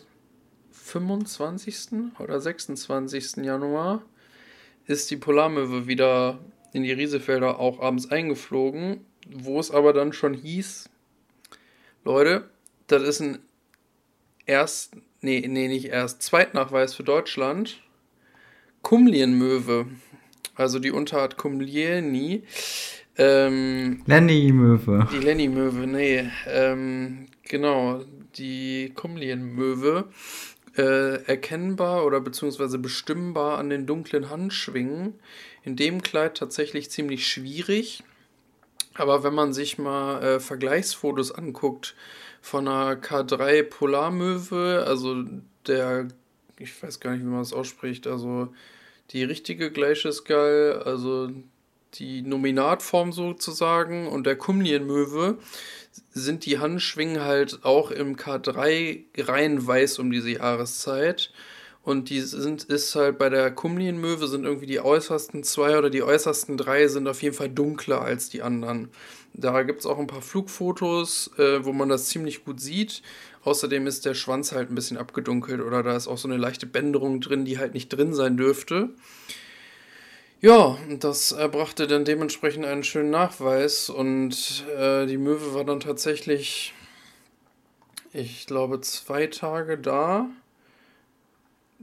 25. 0.73 2.13
oder 2.19 2.41
26. 2.41 3.45
Januar 3.45 4.03
ist 4.87 5.11
die 5.11 5.17
Polarmöwe 5.17 5.87
wieder 5.87 6.39
in 6.73 6.83
die 6.83 6.93
Riesefelder 6.93 7.59
auch 7.59 7.81
abends 7.81 8.11
eingeflogen, 8.11 9.05
wo 9.29 9.59
es 9.59 9.71
aber 9.71 9.93
dann 9.93 10.13
schon 10.13 10.35
hieß, 10.35 10.89
Leute, 12.05 12.49
das 12.87 13.03
ist 13.03 13.21
ein 13.21 13.39
erst, 14.47 14.97
nee, 15.21 15.45
nee, 15.47 15.69
nicht 15.69 15.87
erst, 15.87 16.23
Zweitnachweis 16.23 16.95
für 16.95 17.03
Deutschland. 17.03 17.83
Kumlienmöwe. 18.83 19.87
Also 20.55 20.79
die 20.79 20.91
Unterart 20.91 21.37
Kumlieni. 21.37 22.45
Ähm, 23.19 24.03
Lenny-Möwe. 24.07 25.09
Die 25.13 25.19
Lenny-Möwe, 25.19 25.87
nee. 25.87 26.31
Ähm, 26.47 27.27
genau, 27.45 28.03
die 28.37 28.93
Kumlienmöwe. 28.95 30.09
Äh, 30.77 31.25
erkennbar 31.25 32.05
oder 32.05 32.21
beziehungsweise 32.21 32.79
bestimmbar 32.79 33.59
an 33.59 33.71
den 33.71 33.87
dunklen 33.87 34.29
Handschwingen. 34.29 35.15
In 35.63 35.75
dem 35.75 36.03
Kleid 36.03 36.37
tatsächlich 36.37 36.91
ziemlich 36.91 37.27
schwierig. 37.27 38.05
Aber 38.95 39.25
wenn 39.25 39.35
man 39.35 39.53
sich 39.53 39.79
mal 39.79 40.23
äh, 40.23 40.41
Vergleichsfotos 40.41 41.33
anguckt, 41.33 41.95
von 42.47 42.69
einer 42.69 42.95
K3 42.95 43.65
Polarmöwe, 43.65 44.85
also 44.87 45.25
der, 45.67 46.07
ich 46.61 46.81
weiß 46.81 47.01
gar 47.01 47.11
nicht, 47.11 47.23
wie 47.23 47.29
man 47.29 47.41
das 47.41 47.53
ausspricht, 47.53 48.07
also 48.07 48.55
die 49.11 49.25
richtige 49.25 49.73
Glacier 49.73 50.13
Skull, 50.13 50.81
also 50.85 51.29
die 51.95 52.23
Nominatform 52.23 53.11
sozusagen 53.11 54.07
und 54.07 54.27
der 54.27 54.37
Kumnienmöwe 54.37 55.39
sind 56.13 56.47
die 56.47 56.61
Handschwingen 56.61 57.25
halt 57.25 57.65
auch 57.65 57.91
im 57.91 58.15
K3 58.15 59.07
rein 59.19 59.67
weiß 59.67 59.99
um 59.99 60.13
diese 60.13 60.31
Jahreszeit. 60.31 61.33
Und 61.83 62.11
die 62.11 62.21
sind, 62.21 62.65
ist 62.65 62.95
halt 62.95 63.19
bei 63.19 63.29
der 63.29 63.51
Kumnienmöwe 63.51 64.27
sind 64.29 64.45
irgendwie 64.45 64.67
die 64.67 64.81
äußersten 64.81 65.43
zwei 65.43 65.79
oder 65.79 65.91
die 65.91 66.03
äußersten 66.03 66.57
drei 66.57 66.87
sind 66.87 67.09
auf 67.09 67.23
jeden 67.23 67.35
Fall 67.35 67.49
dunkler 67.49 68.03
als 68.03 68.29
die 68.29 68.43
anderen. 68.43 68.91
Da 69.39 69.63
gibt 69.65 69.81
es 69.81 69.87
auch 69.87 69.99
ein 69.99 70.07
paar 70.07 70.23
Flugfotos, 70.23 71.31
äh, 71.37 71.63
wo 71.65 71.75
man 71.75 71.91
das 71.91 72.07
ziemlich 72.07 72.45
gut 72.45 72.59
sieht. 72.59 73.03
Außerdem 73.45 73.87
ist 73.87 74.07
der 74.07 74.15
Schwanz 74.15 74.53
halt 74.53 74.71
ein 74.71 74.75
bisschen 74.75 74.97
abgedunkelt 74.97 75.61
oder 75.61 75.83
da 75.83 75.95
ist 75.95 76.09
auch 76.09 76.17
so 76.17 76.27
eine 76.27 76.39
leichte 76.39 76.67
Bänderung 76.67 77.21
drin, 77.21 77.45
die 77.45 77.59
halt 77.59 77.75
nicht 77.75 77.89
drin 77.89 78.15
sein 78.15 78.39
dürfte. 78.39 78.91
Ja, 80.41 80.79
das 81.01 81.33
erbrachte 81.33 81.87
dann 81.87 82.07
dementsprechend 82.07 82.65
einen 82.65 82.83
schönen 82.83 83.11
Nachweis 83.11 83.91
und 83.91 84.65
äh, 84.79 85.05
die 85.07 85.19
Möwe 85.19 85.55
war 85.55 85.65
dann 85.65 85.81
tatsächlich, 85.81 86.73
ich 88.15 88.47
glaube, 88.47 88.81
zwei 88.81 89.27
Tage 89.27 89.77
da. 89.77 90.31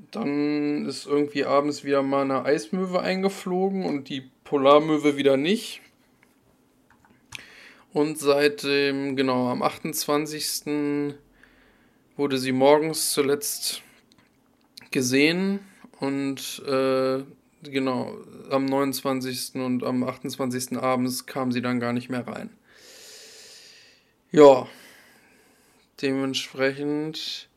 Dann 0.09 0.87
ist 0.87 1.05
irgendwie 1.05 1.45
abends 1.45 1.83
wieder 1.83 2.01
mal 2.01 2.23
eine 2.23 2.45
Eismöwe 2.45 2.99
eingeflogen 2.99 3.85
und 3.85 4.09
die 4.09 4.23
Polarmöwe 4.43 5.17
wieder 5.17 5.37
nicht. 5.37 5.82
Und 7.93 8.17
seit 8.17 8.63
dem, 8.63 9.15
genau, 9.15 9.49
am 9.49 9.61
28. 9.61 11.13
wurde 12.17 12.37
sie 12.39 12.51
morgens 12.51 13.11
zuletzt 13.11 13.83
gesehen 14.89 15.59
und 15.99 16.63
äh, 16.67 17.23
genau, 17.63 18.17
am 18.49 18.65
29. 18.65 19.55
und 19.55 19.83
am 19.83 20.03
28. 20.03 20.77
abends 20.77 21.27
kam 21.27 21.51
sie 21.51 21.61
dann 21.61 21.79
gar 21.79 21.93
nicht 21.93 22.09
mehr 22.09 22.27
rein. 22.27 22.49
Ja, 24.31 24.67
dementsprechend 26.01 27.47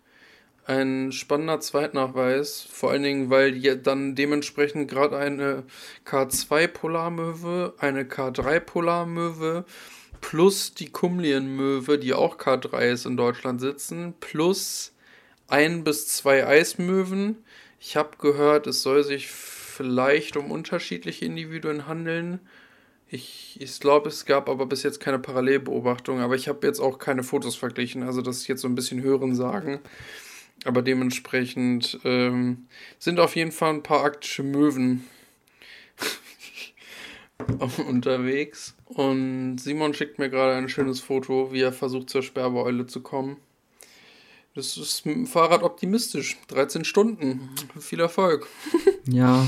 ein 0.66 1.12
spannender 1.12 1.60
Zweitnachweis, 1.60 2.66
vor 2.70 2.90
allen 2.90 3.04
Dingen, 3.04 3.30
weil 3.30 3.78
dann 3.78 4.14
dementsprechend 4.14 4.90
gerade 4.90 5.16
eine 5.16 5.62
K2 6.04 6.66
Polarmöwe, 6.68 7.72
eine 7.78 8.02
K3 8.04 8.60
Polarmöwe 8.60 9.64
plus 10.20 10.74
die 10.74 10.90
Kumlienmöwe, 10.90 11.98
die 11.98 12.14
auch 12.14 12.38
K3 12.38 12.90
ist 12.92 13.06
in 13.06 13.16
Deutschland 13.16 13.60
sitzen, 13.60 14.14
plus 14.20 14.92
ein 15.48 15.84
bis 15.84 16.08
zwei 16.08 16.46
Eismöwen. 16.46 17.44
Ich 17.80 17.96
habe 17.96 18.16
gehört, 18.18 18.66
es 18.66 18.82
soll 18.82 19.04
sich 19.04 19.28
vielleicht 19.28 20.36
um 20.36 20.50
unterschiedliche 20.50 21.24
Individuen 21.24 21.86
handeln. 21.86 22.40
Ich, 23.08 23.56
ich 23.60 23.78
glaube, 23.78 24.08
es 24.08 24.24
gab 24.24 24.48
aber 24.48 24.66
bis 24.66 24.82
jetzt 24.82 24.98
keine 24.98 25.18
Parallelbeobachtung, 25.18 26.20
aber 26.20 26.34
ich 26.34 26.48
habe 26.48 26.66
jetzt 26.66 26.80
auch 26.80 26.98
keine 26.98 27.22
Fotos 27.22 27.54
verglichen, 27.54 28.02
also 28.02 28.20
das 28.20 28.38
ist 28.38 28.48
jetzt 28.48 28.62
so 28.62 28.68
ein 28.68 28.74
bisschen 28.74 29.02
Hören 29.02 29.34
sagen. 29.34 29.80
Aber 30.64 30.82
dementsprechend 30.82 32.00
ähm, 32.04 32.66
sind 32.98 33.20
auf 33.20 33.36
jeden 33.36 33.52
Fall 33.52 33.74
ein 33.74 33.82
paar 33.82 34.02
arktische 34.02 34.42
Möwen 34.42 35.04
unterwegs. 37.88 38.74
Und 38.86 39.58
Simon 39.58 39.94
schickt 39.94 40.18
mir 40.18 40.30
gerade 40.30 40.54
ein 40.54 40.68
schönes 40.68 41.00
Foto, 41.00 41.52
wie 41.52 41.62
er 41.62 41.72
versucht 41.72 42.10
zur 42.10 42.22
Sperbeeule 42.22 42.86
zu 42.86 43.00
kommen. 43.00 43.36
Das 44.56 44.78
ist 44.78 45.04
mit 45.04 45.16
dem 45.16 45.26
Fahrrad 45.26 45.62
optimistisch. 45.62 46.38
13 46.48 46.86
Stunden. 46.86 47.50
Viel 47.78 48.00
Erfolg. 48.00 48.46
Ja, 49.08 49.46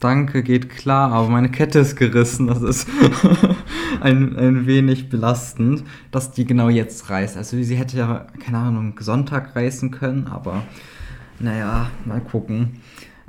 danke, 0.00 0.42
geht 0.42 0.68
klar, 0.68 1.12
aber 1.12 1.30
meine 1.30 1.50
Kette 1.50 1.78
ist 1.78 1.96
gerissen. 1.96 2.48
Das 2.48 2.60
ist 2.60 2.86
ein, 4.02 4.36
ein 4.36 4.66
wenig 4.66 5.08
belastend, 5.08 5.84
dass 6.10 6.32
die 6.32 6.44
genau 6.44 6.68
jetzt 6.68 7.08
reißt. 7.08 7.38
Also 7.38 7.56
sie 7.62 7.76
hätte 7.76 7.96
ja, 7.96 8.26
keine 8.38 8.58
Ahnung, 8.58 8.94
Sonntag 9.00 9.56
reißen 9.56 9.92
können, 9.92 10.26
aber 10.26 10.64
naja, 11.38 11.90
mal 12.04 12.20
gucken. 12.20 12.82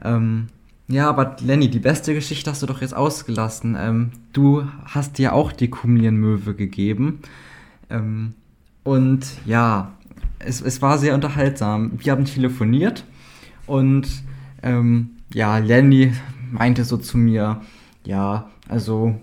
Ähm, 0.03 0.47
ja, 0.87 1.09
aber 1.09 1.37
Lenny, 1.41 1.69
die 1.69 1.79
beste 1.79 2.13
Geschichte 2.13 2.51
hast 2.51 2.61
du 2.61 2.65
doch 2.65 2.81
jetzt 2.81 2.95
ausgelassen. 2.95 3.77
Ähm, 3.79 4.11
du 4.33 4.67
hast 4.85 5.17
dir 5.17 5.33
auch 5.33 5.51
die 5.51 5.69
Kumlienmöwe 5.69 6.53
gegeben. 6.55 7.19
Ähm, 7.89 8.33
und 8.83 9.25
ja, 9.45 9.93
es, 10.39 10.61
es 10.61 10.81
war 10.81 10.97
sehr 10.97 11.15
unterhaltsam. 11.15 11.93
Wir 11.97 12.11
haben 12.11 12.25
telefoniert 12.25 13.05
und 13.65 14.07
ähm, 14.61 15.11
ja, 15.33 15.57
Lenny 15.57 16.13
meinte 16.51 16.83
so 16.83 16.97
zu 16.97 17.17
mir, 17.17 17.61
ja, 18.05 18.49
also 18.67 19.15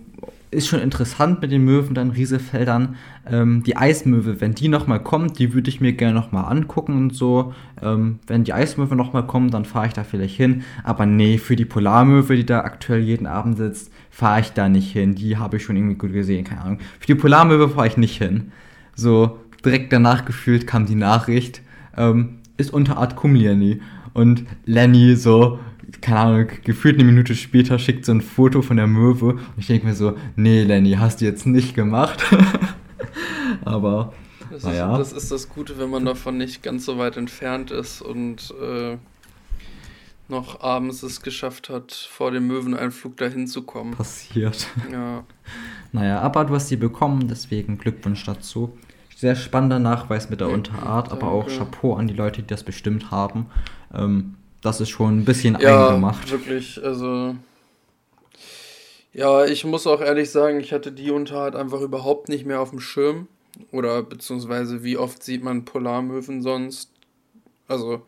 ist 0.50 0.66
schon 0.66 0.80
interessant 0.80 1.40
mit 1.40 1.52
den 1.52 1.64
Möwen, 1.64 1.94
dann 1.94 2.10
Riesefeldern. 2.10 2.96
Ähm, 3.26 3.62
die 3.62 3.76
Eismöwe, 3.76 4.40
wenn 4.40 4.54
die 4.54 4.68
nochmal 4.68 5.00
kommt, 5.00 5.38
die 5.38 5.54
würde 5.54 5.68
ich 5.68 5.80
mir 5.80 5.92
gerne 5.92 6.14
nochmal 6.14 6.50
angucken 6.50 6.96
und 6.96 7.14
so. 7.14 7.54
Ähm, 7.80 8.18
wenn 8.26 8.42
die 8.42 8.52
Eismöwe 8.52 8.96
nochmal 8.96 9.26
kommt, 9.26 9.54
dann 9.54 9.64
fahre 9.64 9.86
ich 9.86 9.92
da 9.92 10.02
vielleicht 10.02 10.36
hin. 10.36 10.64
Aber 10.82 11.06
nee, 11.06 11.38
für 11.38 11.54
die 11.54 11.64
Polarmöwe, 11.64 12.34
die 12.34 12.46
da 12.46 12.62
aktuell 12.62 13.00
jeden 13.00 13.26
Abend 13.26 13.58
sitzt, 13.58 13.92
fahre 14.10 14.40
ich 14.40 14.52
da 14.52 14.68
nicht 14.68 14.90
hin. 14.92 15.14
Die 15.14 15.36
habe 15.36 15.58
ich 15.58 15.62
schon 15.62 15.76
irgendwie 15.76 15.96
gut 15.96 16.12
gesehen, 16.12 16.44
keine 16.44 16.62
Ahnung. 16.62 16.78
Für 16.98 17.06
die 17.06 17.14
Polarmöwe 17.14 17.68
fahre 17.68 17.86
ich 17.86 17.96
nicht 17.96 18.18
hin. 18.18 18.50
So, 18.96 19.38
direkt 19.64 19.92
danach 19.92 20.24
gefühlt 20.24 20.66
kam 20.66 20.84
die 20.84 20.96
Nachricht, 20.96 21.62
ähm, 21.96 22.38
ist 22.56 22.72
unter 22.72 22.96
Art 22.96 23.14
Kumliani. 23.14 23.80
Und 24.12 24.44
Lenny 24.64 25.14
so, 25.14 25.60
keine 26.00 26.20
Ahnung, 26.20 26.48
gefühlt 26.64 26.96
eine 26.96 27.04
Minute 27.04 27.34
später 27.34 27.78
schickt 27.78 28.04
so 28.04 28.12
ein 28.12 28.20
Foto 28.20 28.62
von 28.62 28.76
der 28.76 28.86
Möwe 28.86 29.32
und 29.34 29.58
ich 29.58 29.66
denke 29.66 29.86
mir 29.86 29.94
so, 29.94 30.16
nee, 30.36 30.62
Lenny, 30.62 30.92
hast 30.92 31.20
du 31.20 31.24
jetzt 31.24 31.46
nicht 31.46 31.74
gemacht. 31.74 32.22
Aber, 33.64 34.12
das 34.50 34.64
naja. 34.64 34.92
Ist, 34.98 35.12
das 35.12 35.22
ist 35.24 35.32
das 35.32 35.48
Gute, 35.48 35.78
wenn 35.78 35.90
man 35.90 36.04
davon 36.04 36.38
nicht 36.38 36.62
ganz 36.62 36.84
so 36.84 36.98
weit 36.98 37.16
entfernt 37.16 37.70
ist 37.70 38.02
und 38.02 38.54
äh, 38.60 38.96
noch 40.28 40.60
abends 40.60 41.02
es 41.02 41.22
geschafft 41.22 41.68
hat, 41.68 41.92
vor 41.92 42.30
dem 42.30 42.46
Möweneinflug 42.46 43.16
dahin 43.16 43.46
zu 43.46 43.62
kommen. 43.62 43.92
Passiert. 43.92 44.68
Ja. 44.90 45.24
Naja, 45.92 46.20
aber 46.20 46.44
du 46.44 46.54
hast 46.54 46.68
sie 46.68 46.76
bekommen, 46.76 47.26
deswegen 47.26 47.76
Glückwunsch 47.76 48.24
dazu. 48.24 48.78
Sehr 49.16 49.34
spannender 49.34 49.80
Nachweis 49.80 50.30
mit 50.30 50.40
der 50.40 50.48
Unterart, 50.48 51.10
aber 51.10 51.32
auch 51.32 51.48
Chapeau 51.48 51.96
an 51.96 52.06
die 52.06 52.14
Leute, 52.14 52.42
die 52.42 52.46
das 52.46 52.62
bestimmt 52.62 53.10
haben. 53.10 53.46
Ähm, 53.92 54.36
das 54.62 54.80
ist 54.80 54.90
schon 54.90 55.18
ein 55.20 55.24
bisschen 55.24 55.58
ja, 55.60 55.88
eingemacht. 55.88 56.30
wirklich, 56.30 56.82
also. 56.82 57.36
Ja, 59.12 59.44
ich 59.44 59.64
muss 59.64 59.86
auch 59.86 60.00
ehrlich 60.00 60.30
sagen, 60.30 60.60
ich 60.60 60.72
hatte 60.72 60.92
die 60.92 61.10
Unterart 61.10 61.56
einfach 61.56 61.80
überhaupt 61.80 62.28
nicht 62.28 62.46
mehr 62.46 62.60
auf 62.60 62.70
dem 62.70 62.80
Schirm. 62.80 63.26
Oder 63.72 64.02
beziehungsweise 64.02 64.84
wie 64.84 64.96
oft 64.96 65.22
sieht 65.22 65.42
man 65.42 65.64
Polarmöwen 65.64 66.42
sonst? 66.42 66.92
Also, 67.66 68.02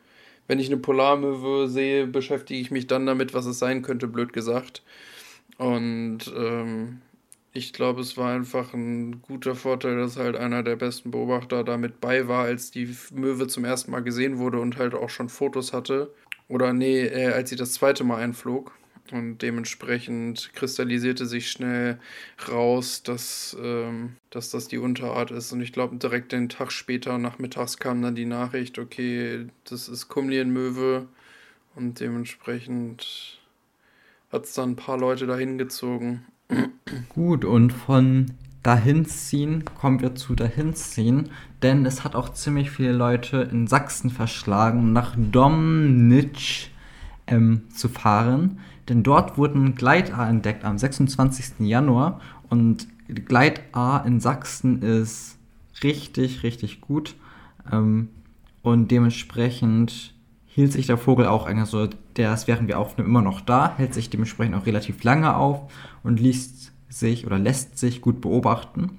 wenn 0.46 0.58
ich 0.58 0.68
eine 0.68 0.76
Polarmöwe 0.76 1.68
sehe, 1.68 2.06
beschäftige 2.06 2.60
ich 2.60 2.70
mich 2.70 2.86
dann 2.86 3.06
damit, 3.06 3.34
was 3.34 3.46
es 3.46 3.58
sein 3.58 3.82
könnte, 3.82 4.06
blöd 4.06 4.32
gesagt. 4.32 4.82
Und 5.58 6.32
ähm, 6.36 7.00
ich 7.52 7.72
glaube, 7.72 8.00
es 8.00 8.16
war 8.16 8.32
einfach 8.32 8.72
ein 8.72 9.20
guter 9.22 9.54
Vorteil, 9.54 9.98
dass 9.98 10.16
halt 10.16 10.36
einer 10.36 10.62
der 10.62 10.76
besten 10.76 11.10
Beobachter 11.10 11.64
damit 11.64 12.00
bei 12.00 12.26
war, 12.28 12.44
als 12.44 12.70
die 12.70 12.94
Möwe 13.12 13.46
zum 13.46 13.64
ersten 13.64 13.90
Mal 13.90 14.02
gesehen 14.02 14.38
wurde 14.38 14.58
und 14.58 14.78
halt 14.78 14.94
auch 14.94 15.10
schon 15.10 15.28
Fotos 15.28 15.72
hatte. 15.72 16.12
Oder 16.52 16.74
nee, 16.74 17.06
äh, 17.06 17.32
als 17.32 17.48
sie 17.48 17.56
das 17.56 17.72
zweite 17.72 18.04
Mal 18.04 18.18
einflog. 18.18 18.72
Und 19.10 19.38
dementsprechend 19.38 20.50
kristallisierte 20.52 21.24
sich 21.24 21.50
schnell 21.50 21.98
raus, 22.46 23.02
dass, 23.02 23.56
ähm, 23.58 24.16
dass 24.28 24.50
das 24.50 24.68
die 24.68 24.76
Unterart 24.76 25.30
ist. 25.30 25.52
Und 25.52 25.62
ich 25.62 25.72
glaube, 25.72 25.96
direkt 25.96 26.30
den 26.32 26.50
Tag 26.50 26.70
später, 26.70 27.16
nachmittags, 27.16 27.78
kam 27.78 28.02
dann 28.02 28.14
die 28.14 28.26
Nachricht, 28.26 28.78
okay, 28.78 29.46
das 29.64 29.88
ist 29.88 30.08
Kumlienmöwe. 30.08 31.08
Und 31.74 32.00
dementsprechend 32.00 33.40
hat 34.30 34.44
es 34.44 34.52
dann 34.52 34.72
ein 34.72 34.76
paar 34.76 34.98
Leute 34.98 35.26
dahin 35.26 35.56
gezogen. 35.56 36.26
Gut, 37.08 37.46
und 37.46 37.72
von 37.72 38.26
Dahinziehen 38.62 39.64
kommen 39.64 40.01
wir 40.01 40.14
zu 40.14 40.35
Dahinziehen, 40.35 41.31
denn 41.62 41.85
es 41.85 42.05
hat 42.05 42.14
auch 42.14 42.29
ziemlich 42.33 42.70
viele 42.70 42.92
Leute 42.92 43.48
in 43.51 43.66
Sachsen 43.66 44.11
verschlagen, 44.11 44.92
nach 44.92 45.14
Domnitsch 45.16 46.68
ähm, 47.27 47.62
zu 47.75 47.88
fahren. 47.88 48.61
Denn 48.88 49.03
dort 49.03 49.37
wurden 49.37 49.75
Gleit-A 49.75 50.29
entdeckt 50.29 50.64
am 50.64 50.79
26. 50.79 51.61
Januar 51.61 52.20
und 52.48 52.87
Gleit-A 53.09 53.98
in 53.98 54.20
Sachsen 54.20 54.83
ist 54.83 55.38
richtig, 55.83 56.42
richtig 56.42 56.81
gut. 56.81 57.16
Ähm, 57.70 58.09
und 58.62 58.90
dementsprechend 58.90 60.14
hielt 60.46 60.72
sich 60.72 60.87
der 60.87 60.98
Vogel 60.98 61.27
auch, 61.27 61.46
also 61.46 61.88
der 62.16 62.35
ist 62.35 62.46
während 62.46 62.68
wir 62.68 62.79
aufnehmen 62.79 63.09
immer 63.09 63.22
noch 63.22 63.40
da, 63.40 63.75
hält 63.77 63.94
sich 63.94 64.11
dementsprechend 64.11 64.55
auch 64.55 64.66
relativ 64.66 65.03
lange 65.03 65.35
auf 65.35 65.72
und 66.03 66.20
liest 66.20 66.72
sich 66.92 67.26
oder 67.26 67.38
lässt 67.38 67.78
sich 67.78 68.00
gut 68.00 68.20
beobachten. 68.20 68.98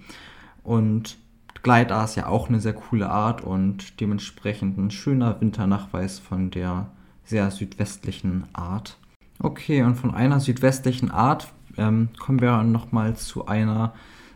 Und 0.64 1.18
Gleitaar 1.62 2.06
ist 2.06 2.16
ja 2.16 2.28
auch 2.28 2.50
eine 2.50 2.60
sehr 2.60 2.74
coole 2.74 3.10
Art 3.10 3.42
und 3.42 4.00
dementsprechend 4.02 4.78
ein 4.78 4.92
schöner 4.92 5.40
Winternachweis 5.40 6.20
von 6.20 6.52
der 6.52 6.92
sehr 7.24 7.50
südwestlichen 7.52 8.46
Art. 8.54 8.98
Okay, 9.40 9.84
und 9.84 9.96
von 9.96 10.14
einer 10.14 10.40
südwestlichen 10.40 11.10
Art 11.10 11.54
ähm, 11.78 12.10
kommen 12.20 12.42
wir 12.42 12.64
nochmal 12.64 13.16
zu 13.16 13.48
einer 13.48 13.94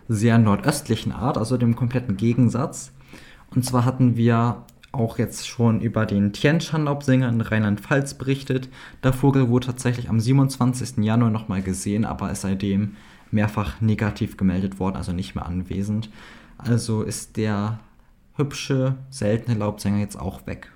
sehr 0.07 0.37
nordöstlichen 0.37 1.11
Art, 1.11 1.37
also 1.37 1.57
dem 1.57 1.75
kompletten 1.75 2.15
Gegensatz. 2.15 2.93
Und 3.53 3.65
zwar 3.65 3.83
hatten 3.85 4.15
wir 4.15 4.63
auch 4.93 5.17
jetzt 5.17 5.47
schon 5.47 5.81
über 5.81 6.05
den 6.05 6.33
Tienschan-Laubsänger 6.33 7.29
in 7.29 7.41
Rheinland-Pfalz 7.41 8.15
berichtet. 8.15 8.69
Der 9.03 9.13
Vogel 9.13 9.49
wurde 9.49 9.67
tatsächlich 9.67 10.09
am 10.09 10.19
27. 10.19 11.03
Januar 11.03 11.29
nochmal 11.29 11.61
gesehen, 11.61 12.05
aber 12.05 12.31
ist 12.31 12.41
seitdem 12.41 12.95
mehrfach 13.31 13.81
negativ 13.81 14.37
gemeldet 14.37 14.79
worden, 14.79 14.95
also 14.95 15.11
nicht 15.11 15.35
mehr 15.35 15.45
anwesend. 15.45 16.09
Also 16.57 17.03
ist 17.03 17.37
der 17.37 17.79
hübsche, 18.35 18.97
seltene 19.09 19.57
Laubsänger 19.57 19.99
jetzt 19.99 20.19
auch 20.19 20.45
weg. 20.47 20.71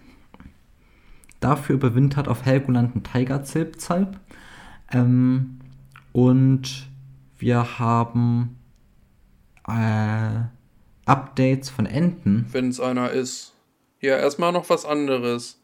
Dafür 1.39 1.75
überwintert 1.75 2.27
auf 2.27 2.45
Helgoland 2.45 2.95
ein 2.95 3.03
Tigerzilpzalp. 3.03 4.19
Ähm, 4.91 5.59
und 6.11 6.87
wir 7.37 7.79
haben 7.79 8.57
äh, 9.67 10.41
Updates 11.05 11.69
von 11.69 11.85
Enten. 11.85 12.45
Wenn 12.51 12.69
es 12.69 12.79
einer 12.79 13.11
ist. 13.11 13.55
Ja, 13.99 14.17
erstmal 14.17 14.51
noch 14.51 14.69
was 14.69 14.85
anderes. 14.85 15.61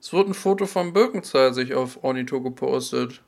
Es 0.00 0.12
wurde 0.12 0.30
ein 0.30 0.34
Foto 0.34 0.66
vom 0.66 0.92
Birkenzahl 0.92 1.52
sich 1.52 1.74
auf 1.74 2.02
Ornito 2.02 2.40
gepostet. 2.40 3.22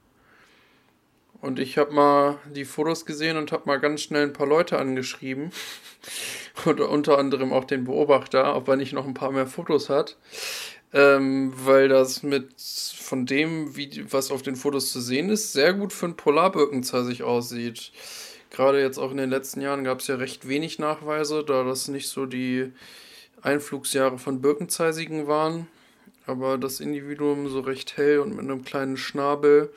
Und 1.43 1.59
ich 1.59 1.77
habe 1.77 1.93
mal 1.93 2.39
die 2.55 2.65
Fotos 2.65 3.05
gesehen 3.05 3.37
und 3.37 3.51
habe 3.51 3.65
mal 3.67 3.81
ganz 3.81 4.01
schnell 4.01 4.23
ein 4.23 4.33
paar 4.33 4.47
Leute 4.47 4.79
angeschrieben. 4.79 5.51
und 6.65 6.81
unter 6.81 7.19
anderem 7.19 7.53
auch 7.53 7.65
den 7.65 7.85
Beobachter, 7.85 8.55
ob 8.55 8.69
er 8.69 8.77
nicht 8.77 8.93
noch 8.93 9.07
ein 9.07 9.15
paar 9.15 9.33
mehr 9.33 9.49
Fotos 9.49 9.91
hat. 9.91 10.17
Ähm, 10.95 11.53
weil 11.57 11.89
das 11.89 12.23
mit 12.23 12.53
von 12.61 13.27
dem, 13.27 13.77
wie, 13.77 14.05
was 14.11 14.31
auf 14.31 14.43
den 14.43 14.55
Fotos 14.55 14.93
zu 14.93 15.01
sehen 15.01 15.31
ist, 15.31 15.53
sehr 15.53 15.75
gut 15.75 15.93
für 15.93 16.07
einen 16.07 16.17
Polarbirkenzahn 16.17 17.05
sich 17.05 17.25
aussieht. 17.25 17.91
Gerade 18.51 18.81
jetzt 18.81 18.99
auch 18.99 19.11
in 19.11 19.17
den 19.17 19.31
letzten 19.31 19.63
Jahren 19.63 19.83
gab 19.83 19.99
es 19.99 20.07
ja 20.07 20.15
recht 20.15 20.47
wenig 20.47 20.79
Nachweise, 20.79 21.43
da 21.43 21.65
das 21.65 21.89
nicht 21.89 22.09
so 22.09 22.25
die 22.25 22.71
Einflugsjahre 23.41 24.19
von 24.19 24.41
Birkenzeisigen 24.41 25.27
waren. 25.27 25.67
Aber 26.25 26.57
das 26.57 26.79
Individuum 26.79 27.49
so 27.49 27.61
recht 27.61 27.97
hell 27.97 28.21
und 28.21 28.37
mit 28.37 28.45
einem 28.45 28.63
kleinen 28.63 28.97
Schnabel 28.97 29.73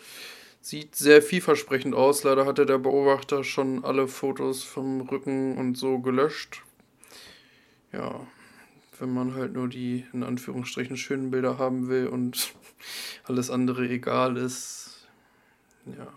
Sieht 0.66 0.96
sehr 0.96 1.22
vielversprechend 1.22 1.94
aus. 1.94 2.24
Leider 2.24 2.48
hatte 2.48 2.66
der 2.66 2.80
Beobachter 2.80 3.44
schon 3.44 3.86
alle 3.86 4.08
Fotos 4.08 4.64
vom 4.64 5.02
Rücken 5.02 5.60
und 5.60 5.78
so 5.78 6.00
gelöscht. 6.00 6.64
Ja, 7.94 8.20
wenn 8.98 9.14
man 9.14 9.36
halt 9.36 9.54
nur 9.54 9.68
die 9.68 10.08
in 10.12 10.24
Anführungsstrichen 10.24 10.98
schönen 10.98 11.30
Bilder 11.30 11.60
haben 11.60 11.88
will 11.88 12.08
und 12.08 12.56
alles 13.26 13.52
andere 13.52 13.88
egal 13.88 14.38
ist. 14.38 15.06
Ja. 15.86 16.08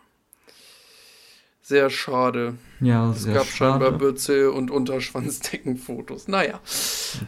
Sehr 1.60 1.90
schade. 1.90 2.54
Ja, 2.80 3.12
sehr 3.12 3.32
Es 3.32 3.38
gab 3.40 3.46
schade. 3.48 3.84
scheinbar 3.84 3.98
Bürzel- 3.98 4.48
und 4.48 4.70
Unterschwanzdeckenfotos. 4.70 6.26
Naja. 6.26 6.58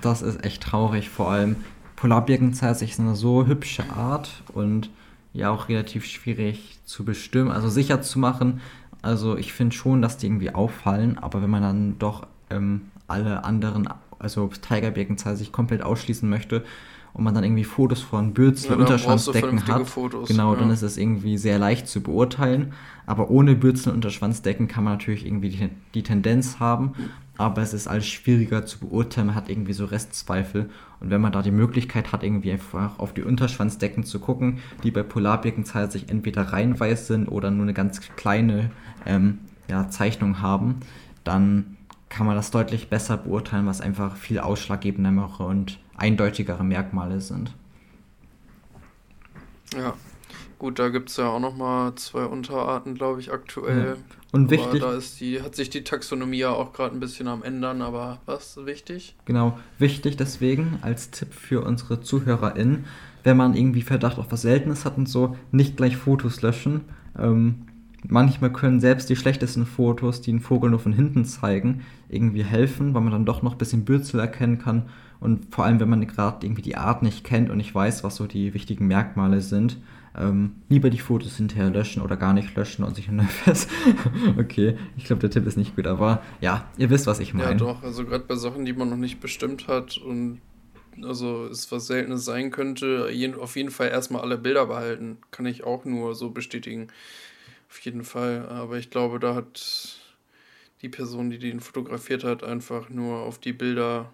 Das 0.00 0.22
ist 0.22 0.42
echt 0.42 0.62
traurig. 0.62 1.11
Vor 1.11 1.30
allem 1.30 1.56
Polarbirkenzeit 1.96 2.80
ist 2.80 2.98
eine 2.98 3.14
so 3.14 3.44
hübsche 3.44 3.85
Art 3.90 4.42
und 4.54 4.88
ja 5.32 5.50
auch 5.50 5.68
relativ 5.68 6.04
schwierig 6.06 6.78
zu 6.84 7.04
bestimmen, 7.04 7.50
also 7.50 7.68
sicher 7.68 8.02
zu 8.02 8.18
machen. 8.18 8.60
Also 9.02 9.36
ich 9.36 9.52
finde 9.52 9.74
schon, 9.74 10.02
dass 10.02 10.16
die 10.16 10.26
irgendwie 10.26 10.54
auffallen, 10.54 11.18
aber 11.18 11.42
wenn 11.42 11.50
man 11.50 11.62
dann 11.62 11.98
doch 11.98 12.26
ähm, 12.50 12.82
alle 13.06 13.44
anderen, 13.44 13.88
also 14.18 14.48
Tigerbirkenzeit 14.48 15.38
sich 15.38 15.52
komplett 15.52 15.82
ausschließen 15.82 16.28
möchte 16.28 16.64
und 17.12 17.24
man 17.24 17.34
dann 17.34 17.44
irgendwie 17.44 17.64
Fotos 17.64 18.00
von 18.00 18.34
Bürzel 18.34 18.72
ja, 18.72 18.76
Unterschwanzdecken 18.76 19.66
hat, 19.66 19.88
Fotos, 19.88 20.28
genau, 20.28 20.54
ja. 20.54 20.60
dann 20.60 20.70
ist 20.70 20.82
es 20.82 20.96
irgendwie 20.96 21.38
sehr 21.38 21.58
leicht 21.58 21.88
zu 21.88 22.02
beurteilen. 22.02 22.72
Aber 23.06 23.30
ohne 23.30 23.56
Bürzel 23.56 23.92
Unterschwanzdecken 23.92 24.68
kann 24.68 24.84
man 24.84 24.94
natürlich 24.94 25.26
irgendwie 25.26 25.48
die, 25.48 25.68
die 25.94 26.02
Tendenz 26.02 26.60
haben, 26.60 26.92
aber 27.40 27.62
es 27.62 27.72
ist 27.72 27.88
alles 27.88 28.07
schwieriger 28.07 28.66
zu 28.66 28.79
beurteilen, 28.81 29.29
man 29.29 29.37
hat 29.37 29.48
irgendwie 29.48 29.72
so 29.72 29.87
Restzweifel. 29.87 30.68
Und 31.00 31.09
wenn 31.09 31.22
man 31.22 31.33
da 31.33 31.40
die 31.40 31.50
Möglichkeit 31.50 32.12
hat, 32.12 32.22
irgendwie 32.22 32.53
einfach 32.53 32.98
auf 32.98 33.14
die 33.14 33.22
Unterschwanzdecken 33.22 34.05
zu 34.05 34.20
gucken, 34.20 34.59
die 34.85 34.90
bei 34.90 35.03
Polarbirkenzeit 35.03 35.90
sich 35.90 36.11
entweder 36.11 36.42
reinweiß 36.42 37.07
sind 37.07 37.29
oder 37.29 37.50
nur 37.50 37.62
eine 37.62 37.72
ganz 37.72 38.03
kleine 38.14 38.70
ähm, 39.07 39.38
ja, 39.68 39.88
Zeichnung 39.88 40.42
haben, 40.42 40.81
dann 41.24 41.79
kann 42.11 42.26
man 42.26 42.37
das 42.37 42.50
deutlich 42.50 42.90
besser 42.90 43.16
beurteilen, 43.16 43.64
was 43.64 43.81
einfach 43.81 44.16
viel 44.16 44.38
ausschlaggebendere 44.38 45.42
und 45.42 45.79
eindeutigere 45.96 46.62
Merkmale 46.62 47.22
sind. 47.22 47.55
Ja, 49.74 49.94
Gut, 50.60 50.78
da 50.78 50.90
gibt 50.90 51.08
es 51.08 51.16
ja 51.16 51.26
auch 51.26 51.40
nochmal 51.40 51.94
zwei 51.94 52.26
Unterarten, 52.26 52.94
glaube 52.94 53.18
ich, 53.18 53.32
aktuell. 53.32 53.96
Ja. 53.96 54.14
Und 54.30 54.42
aber 54.42 54.50
wichtig. 54.50 54.80
Da 54.82 54.92
ist 54.92 55.18
die, 55.18 55.40
hat 55.40 55.56
sich 55.56 55.70
die 55.70 55.84
Taxonomie 55.84 56.36
ja 56.36 56.50
auch 56.50 56.74
gerade 56.74 56.94
ein 56.94 57.00
bisschen 57.00 57.28
am 57.28 57.42
ändern, 57.42 57.80
aber 57.80 58.20
was 58.26 58.58
wichtig? 58.66 59.16
Genau, 59.24 59.58
wichtig 59.78 60.18
deswegen 60.18 60.78
als 60.82 61.12
Tipp 61.12 61.32
für 61.32 61.64
unsere 61.64 62.02
ZuhörerInnen, 62.02 62.84
wenn 63.24 63.38
man 63.38 63.54
irgendwie 63.54 63.80
Verdacht 63.80 64.18
auf 64.18 64.30
was 64.30 64.42
Seltenes 64.42 64.84
hat 64.84 64.98
und 64.98 65.08
so, 65.08 65.34
nicht 65.50 65.78
gleich 65.78 65.96
Fotos 65.96 66.42
löschen. 66.42 66.82
Ähm, 67.18 67.62
manchmal 68.06 68.52
können 68.52 68.80
selbst 68.80 69.08
die 69.08 69.16
schlechtesten 69.16 69.64
Fotos, 69.64 70.20
die 70.20 70.30
einen 70.30 70.40
Vogel 70.40 70.68
nur 70.68 70.78
von 70.78 70.92
hinten 70.92 71.24
zeigen, 71.24 71.86
irgendwie 72.10 72.44
helfen, 72.44 72.92
weil 72.92 73.00
man 73.00 73.12
dann 73.12 73.24
doch 73.24 73.40
noch 73.40 73.52
ein 73.52 73.58
bisschen 73.58 73.86
Bürzel 73.86 74.20
erkennen 74.20 74.58
kann. 74.58 74.90
Und 75.20 75.54
vor 75.54 75.64
allem, 75.64 75.80
wenn 75.80 75.88
man 75.88 76.06
gerade 76.06 76.46
irgendwie 76.46 76.62
die 76.62 76.76
Art 76.76 77.02
nicht 77.02 77.24
kennt 77.24 77.50
und 77.50 77.59
nicht 77.59 77.74
weiß, 77.74 78.02
was 78.04 78.16
so 78.16 78.26
die 78.26 78.54
wichtigen 78.54 78.87
Merkmale 78.87 79.40
sind, 79.40 79.76
ähm, 80.16 80.56
lieber 80.68 80.90
die 80.90 80.98
Fotos 80.98 81.37
hinterher 81.37 81.70
löschen 81.70 82.02
oder 82.02 82.16
gar 82.16 82.33
nicht 82.33 82.54
löschen 82.56 82.85
und 82.85 82.96
sich 82.96 83.11
neu 83.11 83.24
fest. 83.44 83.70
okay, 84.38 84.76
ich 84.96 85.04
glaube, 85.04 85.20
der 85.20 85.30
Tipp 85.30 85.46
ist 85.46 85.56
nicht 85.56 85.76
gut, 85.76 85.87
aber 85.87 86.22
ja, 86.40 86.68
ihr 86.78 86.90
wisst, 86.90 87.06
was 87.06 87.20
ich 87.20 87.35
meine. 87.35 87.50
Ja, 87.50 87.54
doch, 87.54 87.83
also 87.83 88.04
gerade 88.04 88.24
bei 88.24 88.35
Sachen, 88.35 88.64
die 88.64 88.72
man 88.72 88.88
noch 88.88 88.96
nicht 88.96 89.20
bestimmt 89.20 89.68
hat 89.68 89.98
und 89.98 90.40
also 91.02 91.46
es 91.46 91.70
was 91.70 91.87
Seltenes 91.87 92.24
sein 92.24 92.50
könnte, 92.50 93.11
auf 93.38 93.56
jeden 93.56 93.70
Fall 93.70 93.88
erstmal 93.88 94.22
alle 94.22 94.38
Bilder 94.38 94.66
behalten. 94.66 95.18
Kann 95.30 95.46
ich 95.46 95.64
auch 95.64 95.85
nur 95.85 96.14
so 96.14 96.30
bestätigen. 96.30 96.88
Auf 97.70 97.78
jeden 97.80 98.04
Fall. 98.04 98.48
Aber 98.48 98.78
ich 98.78 98.90
glaube, 98.90 99.20
da 99.20 99.35
hat 99.35 100.00
die 100.83 100.88
Person, 100.88 101.30
die 101.30 101.38
den 101.38 101.61
fotografiert 101.61 102.24
hat, 102.24 102.42
einfach 102.42 102.90
nur 102.90 103.20
auf 103.20 103.38
die 103.38 103.52
Bilder 103.52 104.11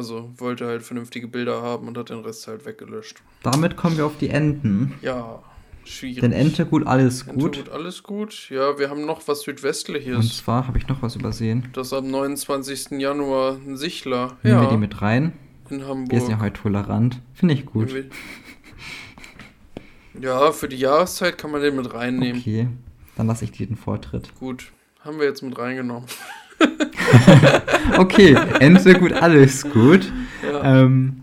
also 0.00 0.30
wollte 0.38 0.66
halt 0.66 0.82
vernünftige 0.82 1.28
Bilder 1.28 1.60
haben 1.60 1.86
und 1.86 1.98
hat 1.98 2.08
den 2.08 2.20
Rest 2.20 2.48
halt 2.48 2.64
weggelöscht. 2.64 3.22
Damit 3.42 3.76
kommen 3.76 3.98
wir 3.98 4.06
auf 4.06 4.16
die 4.18 4.30
Enten. 4.30 4.94
Ja, 5.02 5.42
schwierig. 5.84 6.20
Denn 6.20 6.32
Ente 6.32 6.64
gut, 6.64 6.86
alles 6.86 7.22
Ente 7.22 7.34
gut. 7.34 7.56
gut, 7.56 7.68
alles 7.68 8.02
gut. 8.02 8.48
Ja, 8.48 8.78
wir 8.78 8.88
haben 8.88 9.04
noch 9.04 9.28
was 9.28 9.42
Südwestliches. 9.42 10.16
Und 10.16 10.32
zwar 10.32 10.66
habe 10.66 10.78
ich 10.78 10.88
noch 10.88 11.02
was 11.02 11.16
übersehen. 11.16 11.68
Das 11.74 11.92
am 11.92 12.10
29. 12.10 12.92
Januar 12.92 13.58
ein 13.66 13.76
Sichler. 13.76 14.38
Nehmen 14.42 14.56
ja. 14.56 14.62
wir 14.62 14.70
die 14.70 14.78
mit 14.78 15.02
rein. 15.02 15.34
In 15.68 15.86
Hamburg. 15.86 16.10
Wir 16.10 16.20
sind 16.20 16.30
ja 16.30 16.40
heute 16.40 16.62
tolerant. 16.62 17.20
Finde 17.34 17.52
ich 17.52 17.66
gut. 17.66 17.94
Ja, 20.18 20.50
für 20.52 20.68
die 20.68 20.76
Jahreszeit 20.76 21.36
kann 21.36 21.50
man 21.50 21.60
den 21.60 21.76
mit 21.76 21.92
reinnehmen. 21.92 22.40
Okay, 22.40 22.68
dann 23.16 23.26
lasse 23.26 23.44
ich 23.44 23.52
dir 23.52 23.66
den 23.66 23.76
Vortritt. 23.76 24.34
Gut, 24.38 24.72
haben 25.00 25.18
wir 25.18 25.26
jetzt 25.26 25.42
mit 25.42 25.58
reingenommen. 25.58 26.08
okay, 27.98 28.36
Ente 28.60 28.94
gut, 28.94 29.12
alles 29.12 29.68
gut. 29.70 30.12
Ja. 30.42 30.82
Ähm, 30.82 31.22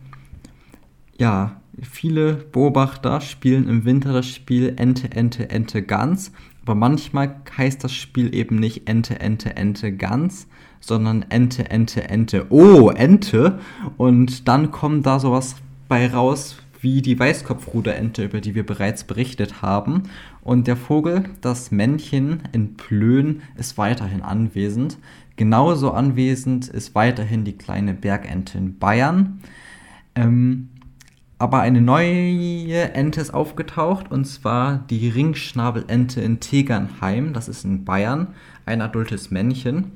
ja, 1.17 1.61
viele 1.81 2.33
Beobachter 2.33 3.21
spielen 3.21 3.67
im 3.67 3.85
Winter 3.85 4.13
das 4.13 4.27
Spiel 4.27 4.73
Ente, 4.77 5.11
Ente, 5.11 5.49
Ente, 5.49 5.81
Gans. 5.81 6.31
Aber 6.63 6.75
manchmal 6.75 7.35
heißt 7.57 7.83
das 7.83 7.93
Spiel 7.93 8.35
eben 8.35 8.57
nicht 8.57 8.89
Ente, 8.89 9.19
Ente, 9.19 9.55
Ente, 9.55 9.93
Gans, 9.93 10.47
sondern 10.79 11.25
Ente, 11.29 11.69
Ente, 11.69 12.09
Ente, 12.09 12.47
oh, 12.49 12.89
Ente. 12.89 13.59
Und 13.97 14.47
dann 14.47 14.71
kommt 14.71 15.05
da 15.05 15.19
sowas 15.19 15.55
bei 15.87 16.07
raus 16.07 16.57
wie 16.81 17.01
die 17.01 17.17
Weißkopfruderente, 17.19 18.25
über 18.25 18.41
die 18.41 18.53
wir 18.53 18.65
bereits 18.65 19.03
berichtet 19.03 19.61
haben. 19.61 20.03
Und 20.41 20.67
der 20.67 20.77
Vogel, 20.77 21.25
das 21.41 21.71
Männchen 21.71 22.43
in 22.51 22.75
Plön, 22.75 23.41
ist 23.55 23.77
weiterhin 23.77 24.21
anwesend. 24.21 24.97
Genauso 25.37 25.91
anwesend 25.91 26.67
ist 26.67 26.95
weiterhin 26.95 27.45
die 27.45 27.57
kleine 27.57 27.93
Bergente 27.93 28.57
in 28.57 28.79
Bayern. 28.79 29.39
Ähm, 30.15 30.69
aber 31.39 31.61
eine 31.61 31.81
neue 31.81 32.93
Ente 32.95 33.21
ist 33.21 33.31
aufgetaucht 33.31 34.11
und 34.11 34.25
zwar 34.25 34.79
die 34.89 35.07
Ringschnabelente 35.07 36.19
in 36.19 36.39
Tegernheim. 36.39 37.33
Das 37.33 37.47
ist 37.47 37.63
in 37.63 37.85
Bayern, 37.85 38.33
ein 38.65 38.81
adultes 38.81 39.29
Männchen. 39.29 39.91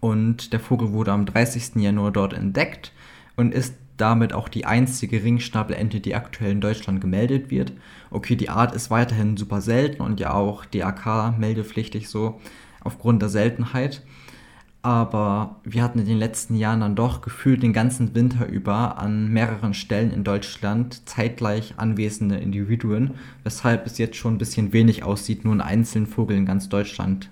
Und 0.00 0.52
der 0.52 0.58
Vogel 0.58 0.90
wurde 0.90 1.12
am 1.12 1.26
30. 1.26 1.76
Januar 1.76 2.10
dort 2.10 2.32
entdeckt 2.32 2.92
und 3.36 3.54
ist 3.54 3.74
damit 3.96 4.32
auch 4.32 4.48
die 4.48 4.66
einzige 4.66 5.22
Ringschnabelente, 5.22 6.00
die 6.00 6.16
aktuell 6.16 6.50
in 6.50 6.60
Deutschland 6.60 7.00
gemeldet 7.00 7.50
wird. 7.52 7.72
Okay, 8.10 8.34
die 8.34 8.48
Art 8.48 8.74
ist 8.74 8.90
weiterhin 8.90 9.36
super 9.36 9.60
selten 9.60 10.02
und 10.02 10.18
ja 10.18 10.34
auch 10.34 10.64
DAK 10.64 11.38
meldepflichtig 11.38 12.08
so 12.08 12.40
aufgrund 12.82 13.22
der 13.22 13.28
Seltenheit 13.28 14.02
aber 14.82 15.56
wir 15.62 15.82
hatten 15.82 15.98
in 15.98 16.06
den 16.06 16.18
letzten 16.18 16.56
Jahren 16.56 16.80
dann 16.80 16.96
doch 16.96 17.20
gefühlt 17.20 17.62
den 17.62 17.74
ganzen 17.74 18.14
Winter 18.14 18.46
über 18.46 18.98
an 18.98 19.28
mehreren 19.28 19.74
Stellen 19.74 20.10
in 20.10 20.24
Deutschland 20.24 21.06
zeitgleich 21.06 21.74
anwesende 21.76 22.36
Individuen, 22.36 23.12
weshalb 23.44 23.86
es 23.86 23.98
jetzt 23.98 24.16
schon 24.16 24.34
ein 24.34 24.38
bisschen 24.38 24.72
wenig 24.72 25.02
aussieht, 25.04 25.44
nur 25.44 25.52
einen 25.52 25.60
einzelnen 25.60 26.06
Vogel 26.06 26.36
in 26.36 26.46
ganz 26.46 26.70
Deutschland 26.70 27.28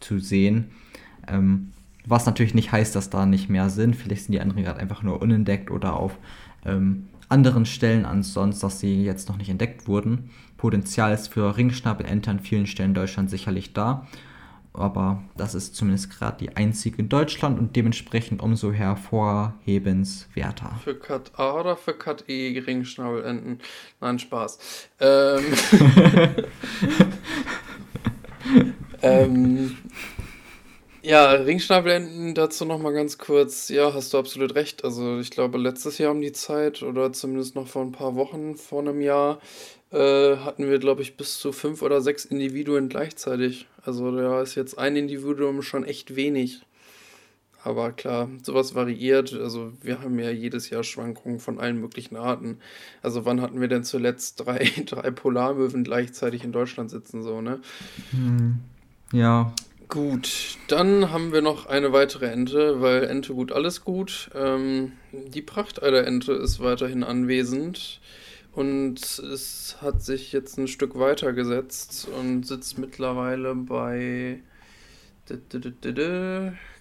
zu 0.00 0.18
sehen. 0.18 0.70
Ähm, 1.28 1.72
was 2.06 2.24
natürlich 2.24 2.54
nicht 2.54 2.72
heißt, 2.72 2.94
dass 2.94 3.10
da 3.10 3.26
nicht 3.26 3.50
mehr 3.50 3.68
sind. 3.68 3.94
Vielleicht 3.94 4.24
sind 4.24 4.32
die 4.32 4.40
anderen 4.40 4.62
gerade 4.62 4.80
einfach 4.80 5.02
nur 5.02 5.20
unentdeckt 5.20 5.70
oder 5.70 5.94
auf 5.94 6.16
ähm, 6.64 7.08
anderen 7.28 7.66
Stellen 7.66 8.06
ansonsten, 8.06 8.64
dass 8.64 8.80
sie 8.80 9.04
jetzt 9.04 9.28
noch 9.28 9.36
nicht 9.36 9.50
entdeckt 9.50 9.86
wurden. 9.86 10.30
Potenzial 10.56 11.12
ist 11.12 11.28
für 11.28 11.56
Ringschnabelente 11.56 12.30
an 12.30 12.40
vielen 12.40 12.66
Stellen 12.66 12.90
in 12.90 12.94
Deutschland 12.94 13.28
sicherlich 13.28 13.74
da 13.74 14.06
aber 14.76 15.22
das 15.36 15.54
ist 15.54 15.76
zumindest 15.76 16.10
gerade 16.10 16.38
die 16.38 16.56
einzige 16.56 16.98
in 16.98 17.08
Deutschland 17.08 17.58
und 17.58 17.76
dementsprechend 17.76 18.42
umso 18.42 18.72
hervorhebenswerter. 18.72 20.78
Für 20.82 20.94
Cut 20.94 21.38
A 21.38 21.60
oder 21.60 21.76
für 21.76 21.94
Cut 21.94 22.28
E 22.28 22.52
Geringschnabelenten? 22.52 23.60
Nein, 24.00 24.18
Spaß. 24.18 24.58
Ähm, 25.00 25.42
ähm, 29.02 29.76
ja, 31.02 31.30
Ringschnabelenten 31.30 32.34
dazu 32.34 32.64
nochmal 32.64 32.92
ganz 32.92 33.16
kurz. 33.16 33.68
Ja, 33.68 33.94
hast 33.94 34.12
du 34.12 34.18
absolut 34.18 34.56
recht. 34.56 34.84
Also 34.84 35.20
ich 35.20 35.30
glaube, 35.30 35.56
letztes 35.56 35.98
Jahr 35.98 36.10
um 36.10 36.20
die 36.20 36.32
Zeit 36.32 36.82
oder 36.82 37.12
zumindest 37.12 37.54
noch 37.54 37.68
vor 37.68 37.82
ein 37.82 37.92
paar 37.92 38.16
Wochen, 38.16 38.56
vor 38.56 38.80
einem 38.80 39.00
Jahr, 39.00 39.38
äh, 39.92 40.36
hatten 40.38 40.68
wir, 40.68 40.80
glaube 40.80 41.02
ich, 41.02 41.16
bis 41.16 41.38
zu 41.38 41.52
fünf 41.52 41.82
oder 41.82 42.00
sechs 42.00 42.24
Individuen 42.24 42.88
gleichzeitig. 42.88 43.68
Also 43.86 44.10
da 44.14 44.42
ist 44.42 44.54
jetzt 44.56 44.78
ein 44.78 44.96
Individuum 44.96 45.62
schon 45.62 45.84
echt 45.84 46.16
wenig. 46.16 46.62
Aber 47.62 47.90
klar, 47.90 48.28
sowas 48.42 48.74
variiert. 48.74 49.32
Also 49.32 49.72
wir 49.82 50.00
haben 50.00 50.18
ja 50.18 50.30
jedes 50.30 50.70
Jahr 50.70 50.84
Schwankungen 50.84 51.40
von 51.40 51.58
allen 51.58 51.80
möglichen 51.80 52.16
Arten. 52.16 52.58
Also 53.02 53.24
wann 53.24 53.40
hatten 53.40 53.60
wir 53.60 53.68
denn 53.68 53.82
zuletzt 53.82 54.46
drei, 54.46 54.70
drei 54.86 55.10
Polarmöwen 55.10 55.82
gleichzeitig 55.82 56.44
in 56.44 56.52
Deutschland 56.52 56.90
sitzen, 56.90 57.22
so, 57.22 57.40
ne? 57.40 57.60
Hm. 58.10 58.58
Ja. 59.12 59.52
Gut, 59.88 60.58
dann 60.66 61.12
haben 61.12 61.32
wir 61.32 61.42
noch 61.42 61.66
eine 61.66 61.92
weitere 61.92 62.26
Ente, 62.26 62.80
weil 62.80 63.04
Ente 63.04 63.34
gut, 63.34 63.52
alles 63.52 63.84
gut. 63.84 64.30
Ähm, 64.34 64.92
die 65.12 65.42
Prachteiderente 65.42 66.32
ist 66.32 66.58
weiterhin 66.58 67.04
anwesend. 67.04 68.00
Und 68.56 69.18
es 69.18 69.76
hat 69.82 70.02
sich 70.02 70.32
jetzt 70.32 70.56
ein 70.56 70.66
Stück 70.66 70.98
weiter 70.98 71.34
gesetzt 71.34 72.08
und 72.08 72.46
sitzt 72.46 72.78
mittlerweile 72.78 73.54
bei 73.54 74.40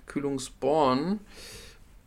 Kühlungsborn 0.05 1.19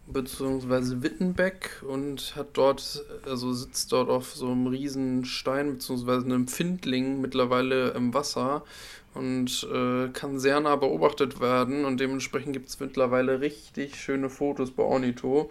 beziehungsweise 0.07 1.03
Wittenbeck 1.03 1.83
und 1.87 2.35
hat 2.35 2.49
dort, 2.55 3.05
also 3.27 3.53
sitzt 3.53 3.93
dort 3.93 4.09
auf 4.09 4.35
so 4.35 4.47
einem 4.47 4.69
riesen 4.69 5.27
Stein 5.27 5.75
beziehungsweise 5.75 6.25
einem 6.25 6.49
Findling 6.49 7.21
mittlerweile 7.21 7.91
im 7.91 8.15
Wasser 8.15 8.65
und 9.13 9.69
äh, 9.71 10.09
kann 10.15 10.39
sehr 10.39 10.61
nah 10.61 10.77
beobachtet 10.77 11.43
werden 11.43 11.85
und 11.85 12.01
dementsprechend 12.01 12.55
gibt 12.55 12.71
es 12.71 12.81
mittlerweile 12.81 13.43
richtig 13.43 13.97
schöne 13.97 14.31
Fotos 14.31 14.71
bei 14.71 14.83
Ornito. 14.83 15.51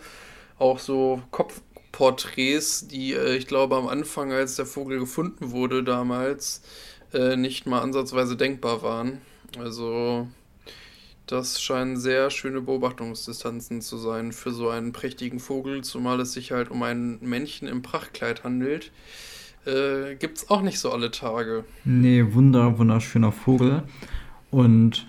Auch 0.57 0.79
so 0.79 1.21
Kopf, 1.29 1.61
Porträts, 1.97 2.87
die 2.87 3.13
äh, 3.13 3.37
ich 3.37 3.47
glaube 3.47 3.75
am 3.75 3.87
Anfang, 3.87 4.31
als 4.31 4.55
der 4.55 4.67
Vogel 4.67 4.99
gefunden 4.99 5.49
wurde 5.49 5.83
damals, 5.83 6.61
äh, 7.11 7.35
nicht 7.35 7.65
mal 7.65 7.81
ansatzweise 7.81 8.37
denkbar 8.37 8.83
waren. 8.83 9.19
Also 9.57 10.27
das 11.25 11.59
scheinen 11.59 11.97
sehr 11.97 12.29
schöne 12.29 12.61
Beobachtungsdistanzen 12.61 13.81
zu 13.81 13.97
sein 13.97 14.31
für 14.31 14.51
so 14.51 14.69
einen 14.69 14.93
prächtigen 14.93 15.39
Vogel, 15.39 15.83
zumal 15.83 16.19
es 16.19 16.33
sich 16.33 16.51
halt 16.51 16.69
um 16.69 16.83
ein 16.83 17.17
Männchen 17.21 17.67
im 17.67 17.81
Prachtkleid 17.81 18.43
handelt. 18.43 18.91
Äh, 19.65 20.17
Gibt 20.17 20.37
es 20.37 20.51
auch 20.51 20.61
nicht 20.61 20.77
so 20.77 20.91
alle 20.91 21.09
Tage. 21.09 21.65
Nee, 21.83 22.23
wunder, 22.29 22.77
wunderschöner 22.77 23.31
Vogel. 23.31 23.81
Und 24.51 25.07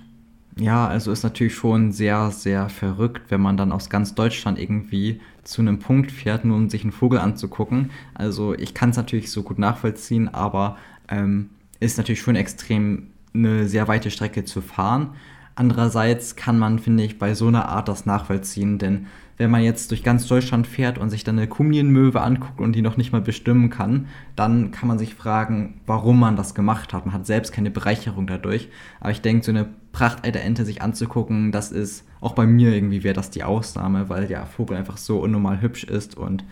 ja, 0.59 0.89
also 0.89 1.13
ist 1.13 1.23
natürlich 1.23 1.55
schon 1.55 1.93
sehr, 1.93 2.31
sehr 2.31 2.69
verrückt, 2.69 3.31
wenn 3.31 3.41
man 3.41 3.57
dann 3.57 3.73
aus 3.73 3.91
ganz 3.91 4.15
Deutschland 4.15 4.59
irgendwie 4.59 5.21
zu 5.45 5.63
einem 5.63 5.79
Punkt 5.79 6.11
fährt, 6.11 6.45
nur 6.45 6.57
um 6.57 6.69
sich 6.69 6.83
einen 6.83 6.93
Vogel 6.93 7.21
anzugucken. 7.21 7.91
Also 8.15 8.55
ich 8.55 8.75
kann 8.75 8.91
es 8.91 8.97
natürlich 8.97 9.31
so 9.31 9.43
gut 9.43 9.59
nachvollziehen, 9.59 10.29
aber 10.29 10.77
ähm, 11.09 11.51
ist 11.81 11.97
natürlich 11.97 12.21
schon 12.21 12.37
extrem 12.37 13.09
eine 13.33 13.69
sehr 13.69 13.89
weite 13.89 14.11
Strecke 14.11 14.45
zu 14.45 14.61
fahren. 14.61 15.11
Andererseits 15.55 16.37
kann 16.37 16.59
man, 16.59 16.79
finde 16.79 17.05
ich, 17.05 17.19
bei 17.19 17.35
so 17.35 17.49
einer 17.49 17.69
Art 17.69 17.89
das 17.89 18.07
nachvollziehen, 18.07 18.79
denn 18.79 19.07
wenn 19.39 19.51
man 19.51 19.63
jetzt 19.63 19.93
durch 19.93 20.03
ganz 20.03 20.27
Deutschland 20.27 20.67
fährt 20.67 20.99
und 20.99 21.11
sich 21.11 21.25
dann 21.25 21.39
eine 21.39 21.47
Kumienmöwe 21.47 22.21
anguckt 22.21 22.61
und 22.61 22.75
die 22.75 22.83
noch 22.83 22.97
nicht 22.97 23.13
mal 23.13 23.21
bestimmen 23.21 23.71
kann, 23.71 24.09
dann 24.35 24.73
kann 24.73 24.89
man 24.89 24.99
sich 24.99 25.15
fragen, 25.15 25.81
warum 25.87 26.19
man 26.19 26.37
das 26.37 26.55
gemacht 26.55 26.93
hat. 26.93 27.07
Man 27.07 27.15
hat 27.15 27.27
selbst 27.27 27.53
keine 27.53 27.71
Bereicherung 27.71 28.27
dadurch. 28.27 28.69
Aber 28.99 29.13
ich 29.13 29.21
denke, 29.21 29.45
so 29.45 29.53
eine 29.53 29.69
Prachteiterente 29.99 30.65
sich 30.65 30.81
anzugucken, 30.81 31.51
das 31.51 31.73
ist, 31.73 32.05
auch 32.21 32.33
bei 32.37 32.47
mir 32.47 32.73
irgendwie 32.73 33.03
wäre 33.03 33.15
das 33.15 33.31
die 33.31 33.43
Ausnahme, 33.43 34.09
weil 34.09 34.29
der 34.29 34.47
Vogel 34.47 34.77
einfach 34.77 34.97
so 34.97 35.19
unnormal 35.19 35.61
hübsch 35.61 35.83
ist 35.83 36.17
und 36.17 36.45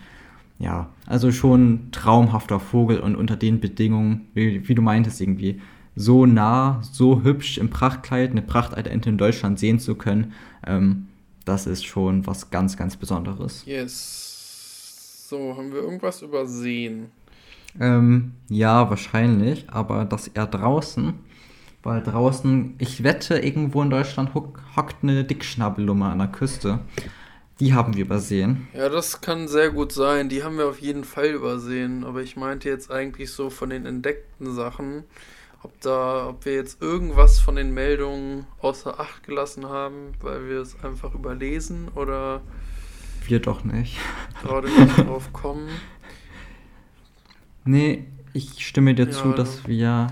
ja, 0.59 0.89
also 1.05 1.31
schon 1.31 1.87
traumhafter 1.93 2.59
Vogel 2.59 2.99
und 2.99 3.15
unter 3.15 3.37
den 3.37 3.61
Bedingungen, 3.61 4.27
wie, 4.33 4.67
wie 4.67 4.75
du 4.75 4.81
meintest, 4.81 5.21
irgendwie 5.21 5.61
so 5.95 6.25
nah, 6.25 6.81
so 6.91 7.23
hübsch 7.23 7.57
im 7.57 7.69
Prachtkleid 7.69 8.31
eine 8.31 8.41
Prachtente 8.41 9.07
in 9.07 9.17
Deutschland 9.17 9.59
sehen 9.59 9.79
zu 9.79 9.95
können, 9.95 10.33
ähm, 10.65 11.07
das 11.45 11.67
ist 11.67 11.85
schon 11.85 12.27
was 12.27 12.49
ganz, 12.49 12.75
ganz 12.75 12.97
Besonderes. 12.97 13.63
Yes. 13.65 15.29
So, 15.29 15.55
haben 15.55 15.71
wir 15.71 15.79
irgendwas 15.79 16.21
übersehen? 16.21 17.11
Ähm, 17.79 18.33
ja, 18.49 18.89
wahrscheinlich, 18.89 19.69
aber 19.69 20.03
das 20.03 20.27
eher 20.27 20.47
draußen. 20.47 21.13
Weil 21.83 22.01
draußen, 22.01 22.75
ich 22.79 23.03
wette, 23.03 23.39
irgendwo 23.39 23.81
in 23.81 23.89
Deutschland 23.89 24.33
hockt 24.33 25.03
eine 25.03 25.23
Dickschnabellumme 25.23 26.05
an 26.05 26.19
der 26.19 26.27
Küste. 26.27 26.79
Die 27.59 27.73
haben 27.73 27.95
wir 27.95 28.05
übersehen. 28.05 28.67
Ja, 28.73 28.89
das 28.89 29.21
kann 29.21 29.47
sehr 29.47 29.71
gut 29.71 29.91
sein. 29.91 30.29
Die 30.29 30.43
haben 30.43 30.57
wir 30.57 30.67
auf 30.67 30.79
jeden 30.79 31.03
Fall 31.03 31.27
übersehen. 31.27 32.03
Aber 32.03 32.21
ich 32.21 32.35
meinte 32.35 32.69
jetzt 32.69 32.91
eigentlich 32.91 33.31
so 33.31 33.49
von 33.49 33.69
den 33.69 33.85
entdeckten 33.85 34.53
Sachen 34.53 35.05
ob 35.63 35.81
da, 35.81 36.27
ob 36.29 36.45
wir 36.45 36.53
jetzt 36.53 36.81
irgendwas 36.81 37.39
von 37.39 37.55
den 37.55 37.73
Meldungen 37.73 38.45
außer 38.59 38.99
Acht 38.99 39.23
gelassen 39.23 39.67
haben, 39.67 40.13
weil 40.21 40.47
wir 40.47 40.61
es 40.61 40.81
einfach 40.83 41.13
überlesen 41.13 41.89
oder 41.95 42.41
wir 43.27 43.39
doch 43.39 43.63
nicht. 43.63 43.97
Gerade 44.41 44.69
nicht 44.69 44.97
drauf 45.05 45.33
kommen. 45.33 45.67
Nee, 47.65 48.05
ich 48.33 48.65
stimme 48.65 48.95
dir 48.95 49.07
ja, 49.07 49.11
zu, 49.11 49.33
dass 49.33 49.67
wir 49.67 50.07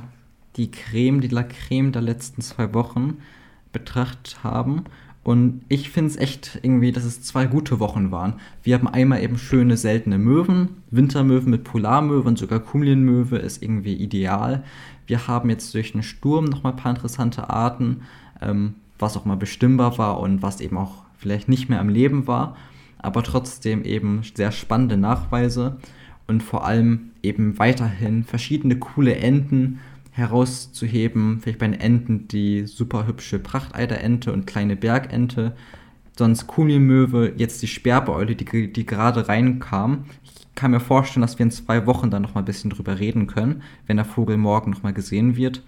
die 0.56 0.72
Creme, 0.72 1.22
die 1.22 1.28
La 1.28 1.44
Creme 1.44 1.92
der 1.92 2.02
letzten 2.02 2.42
zwei 2.42 2.74
Wochen 2.74 3.18
betrachtet 3.72 4.44
haben 4.44 4.86
und 5.26 5.62
ich 5.70 5.90
finde 5.90 6.12
es 6.12 6.18
echt 6.18 6.60
irgendwie, 6.62 6.92
dass 6.92 7.04
es 7.04 7.24
zwei 7.24 7.48
gute 7.48 7.80
Wochen 7.80 8.12
waren. 8.12 8.36
Wir 8.62 8.76
haben 8.76 8.88
einmal 8.88 9.24
eben 9.24 9.40
schöne, 9.40 9.76
seltene 9.76 10.20
Möwen. 10.20 10.84
Wintermöwen 10.92 11.50
mit 11.50 11.64
Polarmöwe 11.64 12.28
und 12.28 12.38
sogar 12.38 12.60
Kumlienmöwe 12.60 13.38
ist 13.38 13.64
irgendwie 13.64 13.96
ideal. 13.96 14.64
Wir 15.08 15.28
haben 15.28 15.50
jetzt 15.50 15.74
durch 15.74 15.96
einen 15.96 16.04
Sturm 16.04 16.46
nochmal 16.46 16.74
ein 16.74 16.78
paar 16.78 16.92
interessante 16.92 17.50
Arten, 17.50 18.02
ähm, 18.40 18.76
was 19.00 19.18
auch 19.18 19.26
mal 19.26 19.36
bestimmbar 19.36 19.98
war 19.98 20.20
und 20.20 20.44
was 20.44 20.62
eben 20.62 20.78
auch 20.78 21.02
vielleicht 21.18 21.50
nicht 21.50 21.70
mehr 21.70 21.80
am 21.80 21.90
Leben 21.90 22.28
war. 22.28 22.56
Aber 23.00 23.24
trotzdem 23.24 23.84
eben 23.84 24.22
sehr 24.36 24.52
spannende 24.52 24.96
Nachweise 24.96 25.78
und 26.28 26.44
vor 26.44 26.68
allem 26.68 27.10
eben 27.24 27.58
weiterhin 27.58 28.26
verschiedene 28.26 28.78
coole 28.78 29.16
Enten 29.16 29.80
herauszuheben. 30.16 31.40
Vielleicht 31.42 31.60
bei 31.60 31.68
den 31.68 31.80
Enten 31.80 32.28
die 32.30 32.66
super 32.66 33.06
hübsche 33.06 33.38
Prachteiderente 33.38 34.32
und 34.32 34.48
kleine 34.48 34.76
Bergente. 34.78 35.56
Sonst 36.18 36.48
Kuhmöwe, 36.48 37.34
jetzt 37.36 37.62
die 37.62 37.68
Sperbeeule, 37.68 38.36
die, 38.36 38.72
die 38.72 38.86
gerade 38.86 39.28
reinkam. 39.28 40.06
Ich 40.24 40.32
kann 40.56 40.72
mir 40.72 40.80
vorstellen, 40.80 41.22
dass 41.22 41.38
wir 41.38 41.44
in 41.44 41.52
zwei 41.52 41.86
Wochen 41.86 42.10
dann 42.10 42.22
nochmal 42.22 42.44
ein 42.44 42.46
bisschen 42.46 42.70
drüber 42.70 42.98
reden 42.98 43.28
können, 43.28 43.62
wenn 43.88 43.98
der 43.98 44.06
Vogel 44.06 44.38
morgen 44.38 44.72
nochmal 44.72 44.94
gesehen 44.94 45.36
wird. 45.36 45.62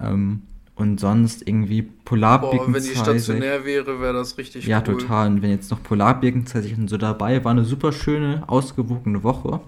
Ähm, 0.00 0.42
und 0.76 1.00
sonst 1.00 1.46
irgendwie 1.46 1.82
Polarbirkenzeit. 1.82 2.74
wenn 2.74 2.82
die 2.82 2.96
stationär 2.96 3.64
wäre, 3.64 4.00
wäre 4.00 4.14
das 4.14 4.38
richtig 4.38 4.64
Ja, 4.64 4.78
cool. 4.78 4.98
total. 4.98 5.26
Und 5.26 5.42
wenn 5.42 5.50
jetzt 5.50 5.72
noch 5.72 5.82
Polarbirkenzeit 5.82 6.64
so 6.86 6.96
dabei 6.96 7.44
war, 7.44 7.50
eine 7.50 7.64
super 7.64 7.90
schöne, 7.90 8.44
ausgewogene 8.46 9.24
Woche. 9.24 9.60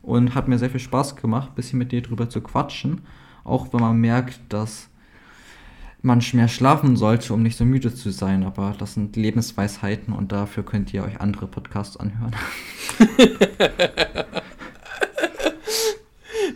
Und 0.00 0.34
hat 0.34 0.48
mir 0.48 0.56
sehr 0.58 0.70
viel 0.70 0.80
Spaß 0.80 1.16
gemacht, 1.16 1.50
ein 1.50 1.54
bisschen 1.54 1.78
mit 1.78 1.92
dir 1.92 2.00
drüber 2.00 2.30
zu 2.30 2.40
quatschen 2.40 3.02
auch 3.48 3.72
wenn 3.72 3.80
man 3.80 3.96
merkt, 3.96 4.40
dass 4.48 4.88
man 6.02 6.22
mehr 6.32 6.48
schlafen 6.48 6.96
sollte, 6.96 7.32
um 7.34 7.42
nicht 7.42 7.56
so 7.56 7.64
müde 7.64 7.94
zu 7.94 8.10
sein. 8.10 8.44
Aber 8.44 8.74
das 8.78 8.94
sind 8.94 9.16
Lebensweisheiten 9.16 10.12
und 10.14 10.32
dafür 10.32 10.64
könnt 10.64 10.94
ihr 10.94 11.04
euch 11.04 11.20
andere 11.20 11.46
Podcasts 11.46 11.96
anhören. 11.96 12.36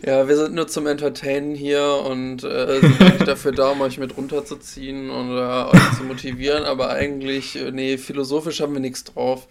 ja, 0.06 0.28
wir 0.28 0.36
sind 0.36 0.54
nur 0.54 0.68
zum 0.68 0.86
Entertainen 0.86 1.54
hier 1.54 2.04
und 2.08 2.44
äh, 2.44 2.80
sind 2.80 3.26
dafür 3.26 3.52
da, 3.52 3.70
um 3.70 3.80
euch 3.80 3.98
mit 3.98 4.16
runterzuziehen 4.16 5.10
oder 5.10 5.72
euch 5.72 5.96
zu 5.96 6.04
motivieren. 6.04 6.64
Aber 6.64 6.90
eigentlich, 6.90 7.56
äh, 7.56 7.72
nee, 7.72 7.98
philosophisch 7.98 8.60
haben 8.60 8.74
wir 8.74 8.80
nichts 8.80 9.04
drauf. 9.04 9.48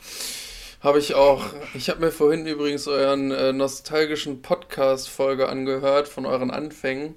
Habe 0.81 0.97
ich 0.97 1.13
auch. 1.13 1.43
Ich 1.75 1.89
habe 1.89 1.99
mir 1.99 2.11
vorhin 2.11 2.47
übrigens 2.47 2.87
euren 2.87 3.29
äh, 3.29 3.53
nostalgischen 3.53 4.41
Podcast-Folge 4.41 5.47
angehört 5.47 6.07
von 6.07 6.25
euren 6.25 6.49
Anfängen. 6.49 7.13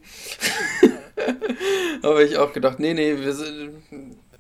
habe 2.03 2.25
ich 2.25 2.37
auch 2.37 2.53
gedacht, 2.53 2.79
nee, 2.79 2.93
nee, 2.93 3.17
wir 3.19 3.33
sind, 3.33 3.71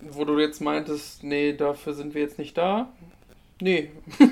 wo 0.02 0.26
du 0.26 0.38
jetzt 0.38 0.60
meintest, 0.60 1.24
nee, 1.24 1.54
dafür 1.54 1.94
sind 1.94 2.12
wir 2.12 2.20
jetzt 2.20 2.38
nicht 2.38 2.58
da. 2.58 2.92
Nee. 3.62 3.90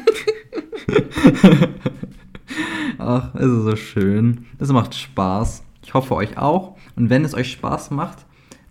Ach, 2.98 3.34
es 3.34 3.46
ist 3.46 3.62
so 3.62 3.76
schön. 3.76 4.44
Es 4.58 4.68
macht 4.68 4.94
Spaß. 4.94 5.62
Ich 5.82 5.94
hoffe 5.94 6.14
euch 6.14 6.36
auch. 6.36 6.76
Und 6.96 7.08
wenn 7.08 7.24
es 7.24 7.32
euch 7.32 7.50
Spaß 7.50 7.92
macht, 7.92 8.26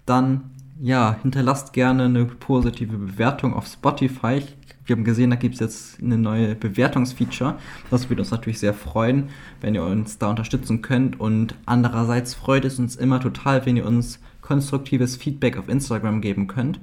dann 0.05 0.51
ja, 0.83 1.17
hinterlasst 1.21 1.73
gerne 1.73 2.05
eine 2.05 2.25
positive 2.25 2.97
Bewertung 2.97 3.53
auf 3.53 3.67
Spotify. 3.67 4.35
Ich 4.37 4.60
wir 4.91 4.97
haben 4.97 5.05
gesehen, 5.05 5.29
da 5.29 5.37
gibt 5.37 5.53
es 5.55 5.61
jetzt 5.61 6.01
eine 6.01 6.17
neue 6.17 6.53
Bewertungsfeature. 6.53 7.55
Das 7.89 8.09
würde 8.09 8.21
uns 8.21 8.31
natürlich 8.31 8.59
sehr 8.59 8.73
freuen, 8.73 9.29
wenn 9.61 9.73
ihr 9.73 9.83
uns 9.83 10.17
da 10.17 10.29
unterstützen 10.29 10.81
könnt. 10.81 11.17
Und 11.17 11.55
andererseits 11.65 12.33
freut 12.33 12.65
es 12.65 12.77
uns 12.77 12.97
immer 12.97 13.21
total, 13.21 13.65
wenn 13.65 13.77
ihr 13.77 13.85
uns 13.85 14.19
konstruktives 14.41 15.15
Feedback 15.15 15.57
auf 15.57 15.69
Instagram 15.69 16.19
geben 16.19 16.47
könnt. 16.47 16.81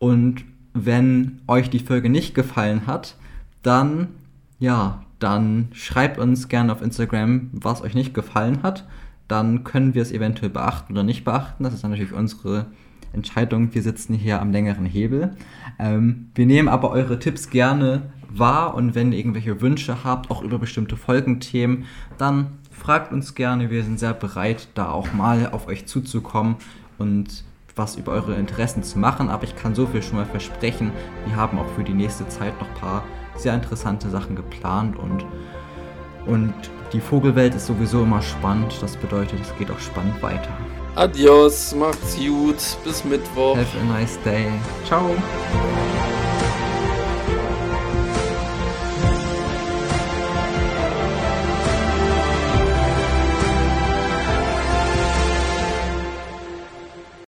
Und 0.00 0.44
wenn 0.74 1.40
euch 1.46 1.70
die 1.70 1.78
Folge 1.78 2.10
nicht 2.10 2.34
gefallen 2.34 2.88
hat, 2.88 3.16
dann 3.62 4.08
ja, 4.58 5.04
dann 5.18 5.68
schreibt 5.72 6.18
uns 6.18 6.48
gerne 6.48 6.72
auf 6.72 6.82
Instagram, 6.82 7.50
was 7.52 7.82
euch 7.82 7.94
nicht 7.94 8.12
gefallen 8.12 8.62
hat. 8.62 8.86
Dann 9.28 9.64
können 9.64 9.94
wir 9.94 10.02
es 10.02 10.12
eventuell 10.12 10.50
beachten 10.50 10.92
oder 10.92 11.02
nicht 11.02 11.24
beachten. 11.24 11.64
Das 11.64 11.74
ist 11.74 11.84
dann 11.84 11.90
natürlich 11.90 12.12
unsere 12.12 12.66
Entscheidung. 13.16 13.74
Wir 13.74 13.82
sitzen 13.82 14.14
hier 14.14 14.40
am 14.40 14.52
längeren 14.52 14.86
Hebel. 14.86 15.36
Ähm, 15.78 16.30
wir 16.34 16.46
nehmen 16.46 16.68
aber 16.68 16.90
eure 16.90 17.18
Tipps 17.18 17.50
gerne 17.50 18.02
wahr 18.28 18.74
und 18.74 18.94
wenn 18.94 19.12
ihr 19.12 19.18
irgendwelche 19.18 19.60
Wünsche 19.60 20.04
habt, 20.04 20.30
auch 20.30 20.42
über 20.42 20.58
bestimmte 20.58 20.96
Folgenthemen, 20.96 21.86
dann 22.18 22.58
fragt 22.70 23.12
uns 23.12 23.34
gerne. 23.34 23.70
Wir 23.70 23.82
sind 23.82 23.98
sehr 23.98 24.14
bereit, 24.14 24.68
da 24.74 24.90
auch 24.90 25.12
mal 25.12 25.50
auf 25.50 25.66
euch 25.66 25.86
zuzukommen 25.86 26.56
und 26.98 27.44
was 27.74 27.96
über 27.96 28.12
eure 28.12 28.34
Interessen 28.34 28.82
zu 28.82 28.98
machen. 28.98 29.28
Aber 29.28 29.44
ich 29.44 29.56
kann 29.56 29.74
so 29.74 29.86
viel 29.86 30.02
schon 30.02 30.16
mal 30.16 30.26
versprechen. 30.26 30.92
Wir 31.26 31.36
haben 31.36 31.58
auch 31.58 31.68
für 31.70 31.84
die 31.84 31.94
nächste 31.94 32.28
Zeit 32.28 32.58
noch 32.60 32.68
ein 32.68 32.74
paar 32.74 33.04
sehr 33.36 33.54
interessante 33.54 34.08
Sachen 34.08 34.34
geplant 34.34 34.96
und, 34.96 35.24
und 36.26 36.54
die 36.92 37.00
Vogelwelt 37.00 37.54
ist 37.54 37.66
sowieso 37.66 38.02
immer 38.02 38.22
spannend. 38.22 38.74
Das 38.80 38.96
bedeutet, 38.96 39.40
es 39.40 39.54
geht 39.58 39.70
auch 39.70 39.80
spannend 39.80 40.22
weiter. 40.22 40.56
Adios, 40.96 41.74
macht's 41.74 42.16
gut, 42.16 42.56
bis 42.82 43.04
Mittwoch. 43.04 43.54
Have 43.54 43.78
a 43.78 43.84
nice 43.84 44.16
day. 44.24 44.50
Ciao. 44.86 45.10